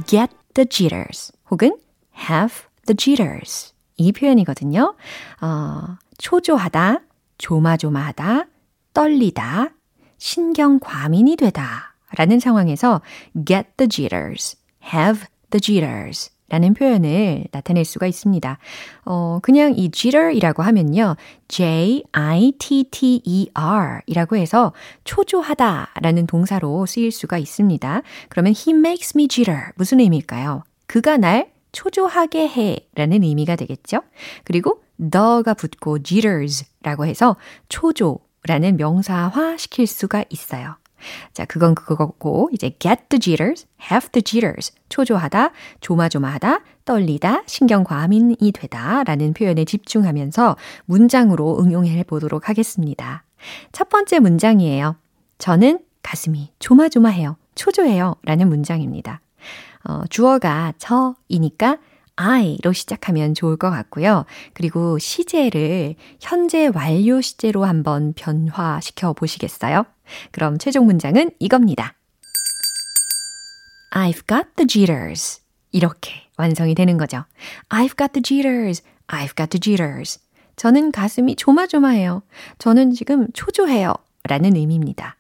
get 0.06 0.34
the 0.54 0.68
jitters 0.68 1.32
혹은 1.52 1.78
have 2.18 2.66
the 2.86 2.96
jitters 2.96 3.74
이 3.98 4.12
표현이거든요. 4.12 4.96
어, 5.42 5.98
초조하다, 6.18 7.02
조마조마하다, 7.38 8.46
떨리다, 8.94 9.72
신경 10.18 10.80
과민이 10.80 11.36
되다 11.36 11.96
라는 12.16 12.40
상황에서 12.40 13.02
get 13.46 13.70
the 13.78 13.90
jitters, 13.90 14.58
have 14.94 15.26
the 15.52 15.62
jitters 15.62 16.32
라는 16.50 16.74
표현을 16.74 17.46
나타낼 17.52 17.84
수가 17.84 18.08
있습니다. 18.08 18.58
어, 19.06 19.40
그냥 19.42 19.74
이 19.76 19.92
jitter이라고 19.92 20.64
하면요. 20.64 21.18
J-I-T-T-E-R 21.50 22.02
이라고 24.06 24.38
해서 24.38 24.72
초조하다 25.04 25.90
라는 26.02 26.26
동사로 26.26 26.86
쓰일 26.86 27.12
수가 27.12 27.38
있습니다. 27.38 28.02
그러면 28.30 28.54
he 28.56 28.74
makes 28.78 29.18
me 29.18 29.28
jitter. 29.28 29.72
무슨 29.76 30.00
의미일까요? 30.00 30.64
그가 30.86 31.18
날 31.18 31.52
초조하게 31.74 32.48
해 32.48 32.78
라는 32.96 33.24
의미가 33.24 33.58
되겠죠. 33.58 34.02
그리고 34.46 34.82
the가 34.98 35.54
붙고 35.54 36.02
jitters 36.02 36.66
라고 36.82 37.06
해서 37.06 37.36
초조 37.68 38.20
라는 38.44 38.78
명사화 38.78 39.58
시킬 39.58 39.86
수가 39.86 40.24
있어요. 40.30 40.78
자, 41.34 41.46
그건 41.46 41.76
그거고, 41.76 42.50
이제 42.52 42.72
get 42.80 43.04
the 43.10 43.20
jitters, 43.20 43.68
have 43.82 44.10
the 44.12 44.24
jitters. 44.24 44.74
초조하다, 44.90 45.52
조마조마하다, 45.82 46.62
떨리다, 46.86 47.44
신경 47.46 47.84
과민이 47.84 48.52
되다 48.54 49.04
라는 49.04 49.34
표현에 49.34 49.66
집중하면서 49.66 50.56
문장으로 50.86 51.60
응용해 51.60 52.04
보도록 52.04 52.50
하겠습니다. 52.50 53.24
첫 53.72 53.90
번째 53.90 54.20
문장이에요. 54.20 54.96
저는 55.38 55.80
가슴이 56.02 56.54
조마조마해요. 56.60 57.38
초조해요. 57.56 58.16
라는 58.24 58.48
문장입니다. 58.50 59.22
어, 59.84 60.04
주어가 60.10 60.74
저이니까 60.78 61.78
I로 62.18 62.74
시작하면 62.74 63.34
좋을 63.34 63.58
것 63.58 63.70
같고요. 63.70 64.26
그리고 64.54 65.00
시제를 65.00 65.96
현재 66.20 66.70
완료 66.74 67.22
시제로 67.22 67.64
한번 67.64 68.14
변화시켜 68.14 69.14
보시겠어요? 69.14 69.86
그럼 70.32 70.58
최종 70.58 70.86
문장은 70.86 71.32
이겁니다. 71.40 71.94
I've 73.92 74.28
got 74.28 74.50
the 74.56 74.68
jitters. 74.68 75.42
이렇게 75.72 76.12
완성이 76.38 76.76
되는 76.76 76.98
거죠. 76.98 77.24
I've 77.70 77.98
got 77.98 78.14
the 78.14 78.22
jitters. 78.24 78.84
I've 79.08 79.38
got 79.38 79.50
the 79.50 79.60
jitters. 79.60 80.20
저는 80.56 80.92
가슴이 80.92 81.36
조마조마해요. 81.36 82.24
저는 82.58 82.94
지금 82.94 83.28
초조해요. 83.34 83.94
라는 84.24 84.56
의미입니다. 84.56 85.16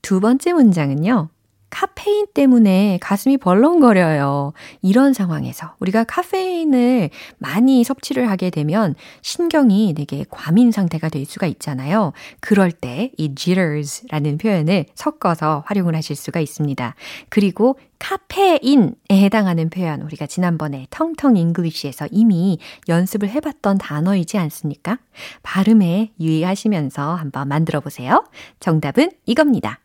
두 0.00 0.20
번째 0.20 0.52
문장은요. 0.52 1.28
카페인 1.70 2.26
때문에 2.34 2.98
가슴이 3.00 3.36
벌렁거려요. 3.38 4.52
이런 4.82 5.12
상황에서 5.12 5.74
우리가 5.78 6.04
카페인을 6.04 7.10
많이 7.38 7.84
섭취를 7.84 8.28
하게 8.28 8.50
되면 8.50 8.94
신경이 9.22 9.94
되게 9.94 10.24
과민 10.30 10.72
상태가 10.72 11.08
될 11.08 11.24
수가 11.24 11.46
있잖아요. 11.46 12.12
그럴 12.40 12.70
때 12.72 13.10
이 13.16 13.34
jitters라는 13.34 14.38
표현을 14.38 14.86
섞어서 14.94 15.64
활용을 15.66 15.94
하실 15.94 16.16
수가 16.16 16.40
있습니다. 16.40 16.94
그리고 17.28 17.78
카페인에 17.98 18.92
해당하는 19.12 19.68
표현 19.68 20.00
우리가 20.02 20.26
지난번에 20.26 20.86
텅텅 20.90 21.36
잉글리시에서 21.36 22.08
이미 22.10 22.58
연습을 22.88 23.28
해봤던 23.28 23.78
단어이지 23.78 24.38
않습니까? 24.38 24.98
발음에 25.42 26.12
유의하시면서 26.18 27.14
한번 27.14 27.48
만들어 27.48 27.80
보세요. 27.80 28.24
정답은 28.58 29.10
이겁니다. 29.26 29.80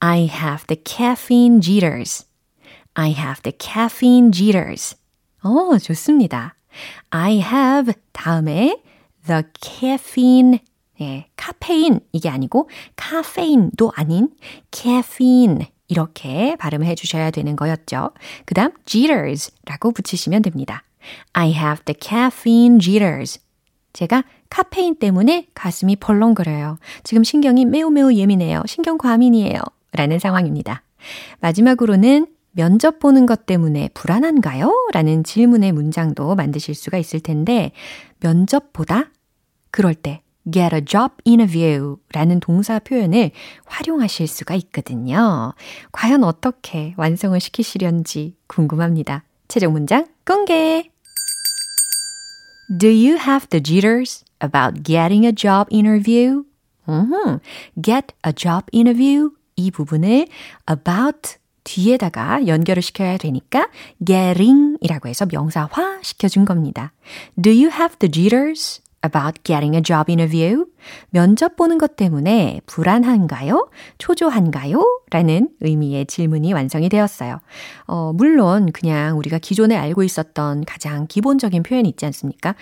I 0.00 0.28
have 0.32 0.66
the 0.66 0.80
caffeine 0.82 1.60
jitters. 1.60 2.26
I 2.94 3.12
have 3.12 3.42
the 3.42 3.52
caffeine 3.56 4.32
jitters. 4.32 4.96
어, 5.42 5.78
좋습니다. 5.78 6.54
I 7.10 7.40
have 7.40 7.92
다음에 8.12 8.82
the 9.26 9.42
caffeine 9.60 10.60
예, 11.00 11.26
카페인 11.36 12.00
이게 12.12 12.28
아니고 12.28 12.68
카페인도 12.96 13.92
아닌 13.94 14.30
caffeine 14.70 15.66
이렇게 15.88 16.56
발음을 16.56 16.86
해주셔야 16.86 17.30
되는 17.30 17.56
거였죠. 17.56 18.10
그 18.44 18.54
다음 18.54 18.72
jitters라고 18.84 19.92
붙이시면 19.92 20.42
됩니다. 20.42 20.82
I 21.32 21.52
have 21.52 21.84
the 21.84 21.96
caffeine 22.00 22.78
jitters. 22.78 23.40
제가 23.92 24.24
카페인 24.48 24.96
때문에 24.96 25.48
가슴이 25.54 25.96
벌렁거려요. 25.96 26.78
지금 27.02 27.24
신경이 27.24 27.64
매우 27.64 27.90
매우 27.90 28.12
예민해요. 28.12 28.62
신경 28.66 28.98
과민이에요. 28.98 29.58
라는 29.92 30.18
상황입니다. 30.18 30.82
마지막으로는 31.40 32.26
면접 32.52 32.98
보는 32.98 33.26
것 33.26 33.46
때문에 33.46 33.90
불안한가요? 33.94 34.90
라는 34.92 35.22
질문의 35.24 35.72
문장도 35.72 36.34
만드실 36.34 36.74
수가 36.74 36.98
있을 36.98 37.20
텐데, 37.20 37.72
면접 38.18 38.72
보다 38.72 39.10
그럴 39.70 39.94
때 39.94 40.22
get 40.50 40.74
a 40.74 40.84
job 40.84 41.14
interview 41.24 41.96
라는 42.12 42.40
동사 42.40 42.78
표현을 42.78 43.30
활용하실 43.66 44.26
수가 44.26 44.54
있거든요. 44.56 45.54
과연 45.92 46.24
어떻게 46.24 46.94
완성을 46.96 47.38
시키시려는지 47.38 48.36
궁금합니다. 48.46 49.24
최종 49.48 49.72
문장 49.72 50.06
공개! 50.26 50.90
Do 52.78 52.88
you 52.88 53.16
have 53.16 53.48
the 53.48 53.60
jitters 53.60 54.24
about 54.40 54.84
getting 54.84 55.24
a 55.24 55.32
job 55.32 55.66
interview? 55.70 56.44
Mm-hmm. 56.86 57.38
Get 57.80 58.14
a 58.24 58.32
job 58.32 58.66
interview? 58.72 59.30
이 59.60 59.70
부분을 59.70 60.26
about 60.70 61.36
뒤에다가 61.64 62.46
연결을 62.46 62.82
시켜야 62.82 63.16
되니까 63.18 63.68
getting 64.04 64.78
이라고 64.80 65.08
해서 65.08 65.26
명사화 65.30 66.00
시켜준 66.02 66.44
겁니다. 66.44 66.92
Do 67.40 67.52
you 67.52 67.70
have 67.70 67.96
the 67.98 68.10
jitters 68.10 68.80
about 69.04 69.42
getting 69.44 69.74
a 69.74 69.82
job 69.82 70.10
interview? 70.10 70.66
면접 71.10 71.56
보는 71.56 71.78
것 71.78 71.96
때문에 71.96 72.60
불안한가요? 72.66 73.70
초조한가요? 73.98 74.82
라는 75.10 75.48
의미의 75.60 76.06
질문이 76.06 76.52
완성이 76.52 76.88
되었어요. 76.88 77.40
어, 77.86 78.12
물론 78.14 78.72
그냥 78.72 79.18
우리가 79.18 79.38
기존에 79.38 79.76
알고 79.76 80.02
있었던 80.02 80.64
가장 80.64 81.06
기본적인 81.06 81.62
표현이 81.62 81.88
있지 81.90 82.06
않습니까? 82.06 82.54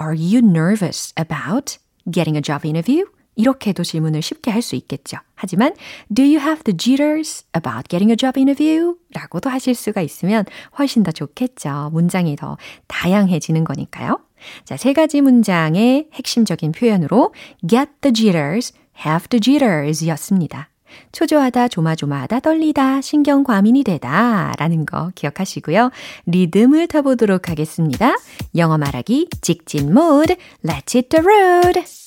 Are 0.00 0.16
you 0.16 0.38
nervous 0.38 1.12
about 1.18 1.78
getting 2.10 2.36
a 2.36 2.42
job 2.42 2.66
interview? 2.66 3.06
이렇게도 3.36 3.82
질문을 3.82 4.22
쉽게 4.22 4.50
할 4.50 4.62
수 4.62 4.76
있겠죠. 4.76 5.18
하지만 5.34 5.74
Do 6.14 6.24
you 6.24 6.38
have 6.38 6.62
the 6.64 6.76
jitters 6.76 7.44
about 7.54 7.88
getting 7.88 8.10
a 8.10 8.16
job 8.16 8.38
interview? 8.38 8.96
라고도 9.12 9.50
하실 9.50 9.74
수가 9.74 10.00
있으면 10.00 10.44
훨씬 10.78 11.02
더 11.02 11.12
좋겠죠. 11.12 11.90
문장이 11.92 12.36
더 12.36 12.56
다양해지는 12.86 13.64
거니까요. 13.64 14.20
자, 14.64 14.76
세 14.76 14.92
가지 14.92 15.20
문장의 15.20 16.08
핵심적인 16.14 16.72
표현으로 16.72 17.34
get 17.68 17.90
the 18.00 18.12
jitters, 18.12 18.72
have 19.04 19.28
the 19.28 19.40
jitters 19.40 20.06
였습니다. 20.08 20.70
초조하다, 21.12 21.68
조마조마하다, 21.68 22.40
떨리다, 22.40 23.00
신경 23.00 23.42
과민이 23.42 23.82
되다 23.82 24.52
라는 24.58 24.86
거 24.86 25.10
기억하시고요. 25.14 25.90
리듬을 26.26 26.86
타보도록 26.86 27.48
하겠습니다. 27.48 28.14
영어 28.56 28.78
말하기 28.78 29.28
직진 29.40 29.92
모드, 29.92 30.36
let's 30.64 30.94
hit 30.94 31.08
the 31.08 31.24
road! 31.24 32.03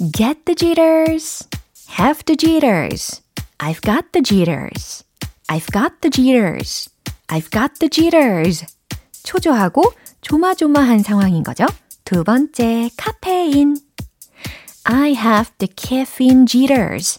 Get 0.00 0.46
the 0.46 0.54
jitters. 0.54 1.46
Have 1.88 2.24
the 2.24 2.34
jitters. 2.34 3.20
I've 3.60 3.82
got 3.82 4.14
the 4.14 4.22
jitters. 4.22 5.04
I've 5.46 5.66
got 5.70 6.00
the 6.00 6.08
jitters. 6.08 6.88
I've 7.28 7.50
got 7.50 7.78
the 7.80 7.90
jitters. 7.90 8.64
초조하고 9.24 9.92
조마조마한 10.22 11.02
상황인 11.02 11.42
거죠. 11.42 11.66
두 12.06 12.24
번째, 12.24 12.88
카페인. 12.96 13.76
I 14.84 15.12
have 15.12 15.50
the 15.58 15.68
caffeine 15.76 16.46
jitters. 16.46 17.18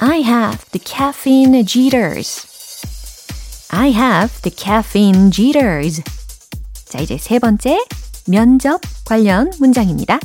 I 0.00 0.22
have 0.22 0.68
the 0.72 0.82
caffeine 0.84 1.64
jitters. 1.64 2.42
I 3.70 3.92
have 3.92 4.42
the 4.42 4.50
caffeine 4.50 5.30
jitters. 5.30 6.02
자, 6.86 6.98
이제 6.98 7.16
세 7.16 7.38
번째, 7.38 7.78
면접 8.26 8.80
관련 9.04 9.52
문장입니다. 9.60 10.18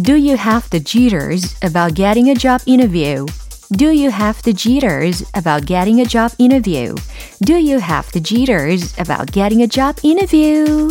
Do 0.00 0.16
you 0.16 0.36
have 0.36 0.68
the 0.70 0.80
jitters 0.80 1.54
about 1.62 1.94
getting 1.94 2.28
a 2.30 2.34
job 2.34 2.60
interview? 2.66 3.26
Do 3.72 3.92
you 3.92 4.10
have 4.10 4.42
the 4.42 4.52
jitters 4.52 5.24
about 5.34 5.66
getting 5.66 6.00
a 6.00 6.04
job 6.04 6.32
interview? 6.38 6.94
Do 7.42 7.56
you 7.56 7.78
have 7.78 8.10
the 8.12 8.20
jitters 8.20 8.94
about 8.98 9.32
getting 9.32 9.62
a 9.62 9.68
job 9.68 9.96
interview? 10.02 10.90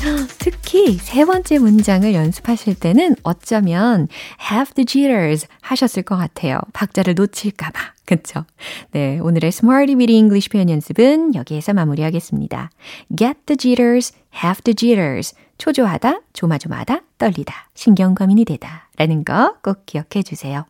특히 0.37 0.97
세 0.97 1.23
번째 1.23 1.59
문장을 1.59 2.13
연습하실 2.13 2.75
때는 2.75 3.15
어쩌면 3.23 4.07
have 4.51 4.73
the 4.73 4.85
jitters 4.85 5.47
하셨을 5.61 6.03
것 6.03 6.17
같아요. 6.17 6.59
박자를 6.73 7.15
놓칠까봐. 7.15 7.93
그쵸? 8.05 8.45
네, 8.91 9.19
오늘의 9.19 9.49
Smarty 9.49 9.95
Weedy 9.95 10.17
English 10.17 10.49
표현 10.49 10.69
연습은 10.69 11.35
여기에서 11.35 11.73
마무리하겠습니다. 11.73 12.69
Get 13.15 13.39
the 13.45 13.57
jitters, 13.57 14.13
have 14.43 14.61
the 14.63 14.75
jitters. 14.75 15.33
초조하다, 15.58 16.20
조마조마하다, 16.32 17.00
떨리다, 17.18 17.68
신경과민이 17.74 18.44
되다. 18.44 18.88
라는 18.96 19.24
거 19.24 19.58
꼭 19.62 19.84
기억해 19.86 20.22
주세요. 20.24 20.64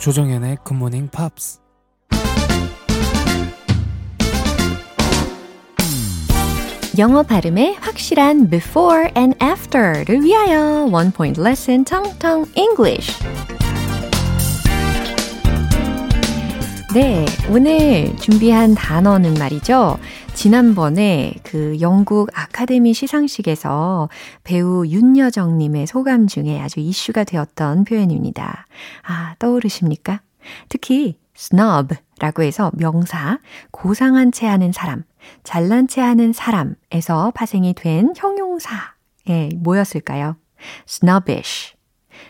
조정현의 0.00 0.56
굿모닝 0.64 1.08
팝스 1.08 1.60
영어 6.98 7.22
발음의 7.22 7.74
확실한 7.74 8.48
before 8.48 9.10
and 9.14 9.36
after를 9.44 10.22
위하여 10.22 10.86
One 10.90 11.12
Point 11.12 11.38
Lesson 11.38 11.84
텅텅 11.84 12.46
English 12.56 13.12
네, 16.94 17.24
오늘 17.48 18.16
준비한 18.16 18.74
단어는 18.74 19.34
말이죠. 19.34 19.96
지난번에 20.40 21.34
그 21.42 21.76
영국 21.82 22.30
아카데미 22.32 22.94
시상식에서 22.94 24.08
배우 24.42 24.86
윤여정님의 24.86 25.86
소감 25.86 26.28
중에 26.28 26.58
아주 26.58 26.80
이슈가 26.80 27.24
되었던 27.24 27.84
표현입니다. 27.84 28.64
아, 29.02 29.34
떠오르십니까? 29.38 30.22
특히 30.70 31.18
snob라고 31.36 32.42
해서 32.42 32.72
명사, 32.78 33.38
고상한 33.70 34.32
채 34.32 34.46
하는 34.46 34.72
사람, 34.72 35.04
잘난 35.44 35.88
채 35.88 36.00
하는 36.00 36.32
사람에서 36.32 37.32
파생이 37.34 37.74
된 37.74 38.14
형용사에 38.16 39.50
뭐였을까요? 39.56 40.36
snobbish, 40.88 41.74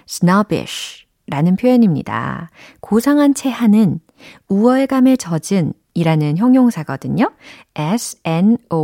snobbish 0.08 1.06
라는 1.28 1.54
표현입니다. 1.54 2.50
고상한 2.80 3.34
채 3.34 3.50
하는 3.50 4.00
우월감에 4.48 5.14
젖은 5.14 5.74
이라는 5.94 6.38
형용사거든요. 6.38 7.32
S-N-O-B-B-I-S-H. 7.74 8.80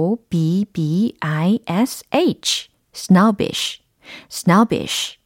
snobbish, 2.97 3.83
snobbish, 4.31 5.19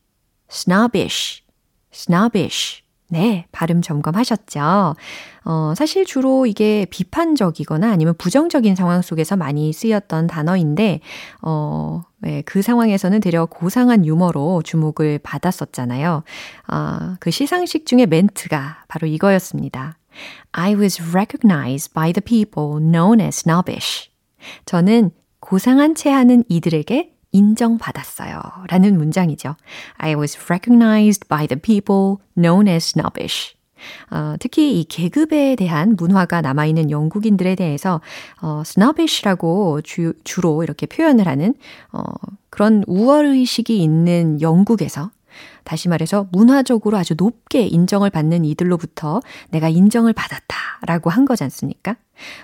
snobbish, 0.50 1.42
snobbish. 1.92 2.82
네, 3.12 3.46
발음 3.50 3.82
점검하셨죠? 3.82 4.94
어, 5.44 5.74
사실 5.76 6.04
주로 6.04 6.46
이게 6.46 6.86
비판적이거나 6.90 7.90
아니면 7.90 8.14
부정적인 8.16 8.76
상황 8.76 9.02
속에서 9.02 9.36
많이 9.36 9.72
쓰였던 9.72 10.28
단어인데, 10.28 11.00
어, 11.42 12.02
네, 12.18 12.42
그 12.42 12.62
상황에서는 12.62 13.20
되려 13.20 13.46
고상한 13.46 14.06
유머로 14.06 14.62
주목을 14.62 15.18
받았었잖아요. 15.24 16.22
아, 16.68 17.16
그 17.18 17.32
시상식 17.32 17.84
중에 17.86 18.06
멘트가 18.06 18.84
바로 18.86 19.08
이거였습니다. 19.08 19.96
I 20.52 20.74
was 20.74 21.00
recognized 21.14 21.92
by 21.94 22.12
the 22.12 22.22
people 22.22 22.80
known 22.80 23.20
as 23.20 23.40
snobbish. 23.40 24.10
저는 24.64 25.10
고상한 25.40 25.94
채 25.94 26.10
하는 26.10 26.44
이들에게 26.48 27.14
인정받았어요. 27.32 28.40
라는 28.68 28.98
문장이죠. 28.98 29.56
I 29.96 30.14
was 30.14 30.38
recognized 30.48 31.28
by 31.28 31.46
the 31.46 31.60
people 31.60 32.16
known 32.36 32.68
as 32.68 32.90
snobbish. 32.90 33.54
어, 34.10 34.34
특히 34.38 34.78
이 34.78 34.84
계급에 34.84 35.56
대한 35.56 35.96
문화가 35.96 36.40
남아있는 36.42 36.90
영국인들에 36.90 37.54
대해서 37.54 38.00
어, 38.42 38.62
snobbish라고 38.64 39.80
주, 39.82 40.12
주로 40.24 40.62
이렇게 40.62 40.86
표현을 40.86 41.26
하는 41.26 41.54
어, 41.92 42.02
그런 42.50 42.84
우월의식이 42.86 43.82
있는 43.82 44.40
영국에서 44.40 45.10
다시 45.64 45.88
말해서 45.88 46.26
문화적으로 46.32 46.96
아주 46.96 47.14
높게 47.16 47.62
인정을 47.62 48.10
받는 48.10 48.44
이들로부터 48.44 49.20
내가 49.50 49.68
인정을 49.68 50.12
받았다라고 50.12 51.10
한 51.10 51.24
거지 51.24 51.44
않습니까? 51.44 51.96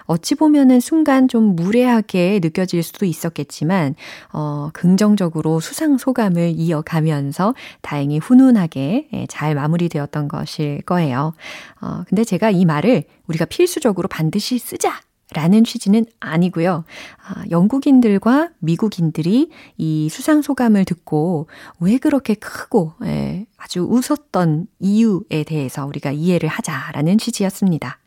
어찌 0.04 0.34
보면은 0.34 0.80
순간 0.80 1.28
좀 1.28 1.54
무례하게 1.56 2.40
느껴질 2.42 2.82
수도 2.82 3.04
있었겠지만, 3.04 3.94
어, 4.32 4.70
긍정적으로 4.72 5.60
수상 5.60 5.98
소감을 5.98 6.54
이어가면서 6.56 7.54
다행히 7.82 8.18
훈훈하게 8.18 9.08
예, 9.12 9.26
잘 9.28 9.54
마무리되었던 9.54 10.28
것일 10.28 10.82
거예요. 10.82 11.34
어, 11.80 12.04
근데 12.08 12.24
제가 12.24 12.50
이 12.50 12.64
말을 12.64 13.04
우리가 13.26 13.44
필수적으로 13.44 14.08
반드시 14.08 14.58
쓰자 14.58 15.00
라는 15.32 15.64
취지는 15.64 16.06
아니고요. 16.20 16.84
아, 17.26 17.44
영국인들과 17.50 18.50
미국인들이 18.60 19.50
이 19.76 20.08
수상 20.08 20.40
소감을 20.40 20.84
듣고 20.84 21.48
왜 21.80 21.98
그렇게 21.98 22.34
크고 22.34 22.92
예, 23.04 23.46
아주 23.56 23.80
웃었던 23.82 24.68
이유에 24.78 25.44
대해서 25.44 25.84
우리가 25.84 26.12
이해를 26.12 26.48
하자라는 26.48 27.18
취지였습니다. 27.18 27.98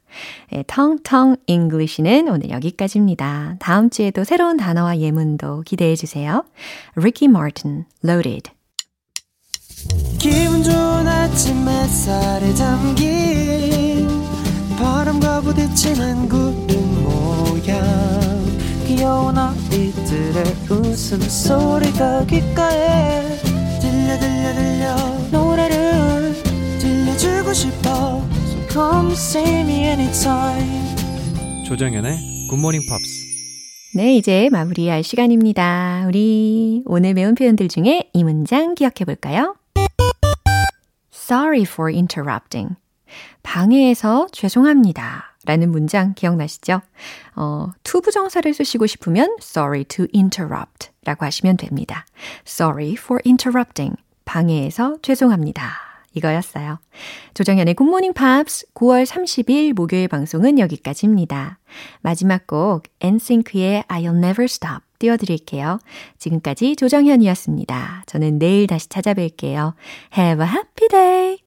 예, 0.53 0.63
텅텅 0.65 1.35
잉글리시는 1.45 2.29
오늘 2.29 2.49
여기까지입니다. 2.51 3.57
다음 3.59 3.89
주에도 3.89 4.23
새로운 4.23 4.55
단어와 4.57 4.99
예문도 4.99 5.63
기대해 5.65 5.95
주세요. 5.95 6.45
Ricky 6.95 7.29
Martin, 7.29 7.85
Loaded. 8.03 8.51
기분 10.17 10.63
좋은 10.63 11.07
아침 11.07 11.67
햇살에 11.67 12.53
담긴 12.53 14.07
바람과 14.77 15.41
부딪히는 15.41 16.29
모양 16.29 16.68
아이들의 19.39 20.43
웃음소리가 20.69 22.25
귓가에 22.25 23.37
들려 23.79 24.19
들려 24.19 24.53
들려 24.53 24.95
노래를 25.31 26.33
들려주고 26.79 27.53
싶어 27.53 28.21
So 28.47 28.67
come 28.69 29.11
see 29.13 29.61
me 29.61 29.85
anytime 29.85 30.95
조정현의 31.65 32.17
굿모닝 32.49 32.81
팝스 32.89 33.29
네, 33.95 34.17
이제 34.17 34.49
마무리할 34.51 35.01
시간입니다. 35.01 36.05
우리 36.07 36.83
오늘 36.85 37.15
배운 37.15 37.33
표현들 37.33 37.69
중에 37.69 38.11
이 38.13 38.23
문장 38.23 38.75
기억해 38.75 39.03
볼까요? 39.03 39.55
Sorry 41.11 41.63
for 41.63 41.91
interrupting. 41.91 42.75
방해해서 43.41 44.27
죄송합니다. 44.31 45.28
라는 45.49 45.71
문장 45.71 46.13
기억나시죠? 46.13 46.79
어, 47.35 47.71
투부정사를 47.81 48.53
쓰시고 48.53 48.85
싶으면 48.85 49.35
sorry 49.41 49.83
to 49.83 50.05
interrupt 50.13 50.91
라고 51.03 51.25
하시면 51.25 51.57
됩니다. 51.57 52.05
Sorry 52.45 52.91
for 52.91 53.19
interrupting. 53.25 53.95
방해해서 54.25 54.97
죄송합니다. 55.01 55.71
이거였어요. 56.13 56.77
조정현의 57.33 57.73
굿모닝 57.73 58.13
팝스 58.13 58.67
9월 58.75 59.07
30일 59.07 59.73
목요일 59.73 60.07
방송은 60.07 60.59
여기까지입니다. 60.59 61.57
마지막 62.01 62.45
곡 62.45 62.83
엔싱크의 63.01 63.85
I'll 63.87 64.17
Never 64.17 64.43
Stop 64.43 64.83
띄워드릴게요. 64.99 65.79
지금까지 66.19 66.75
조정현이었습니다. 66.75 68.03
저는 68.05 68.37
내일 68.37 68.67
다시 68.67 68.87
찾아뵐게요. 68.87 69.73
Have 70.15 70.45
a 70.45 70.51
happy 70.51 70.87
day! 70.89 71.37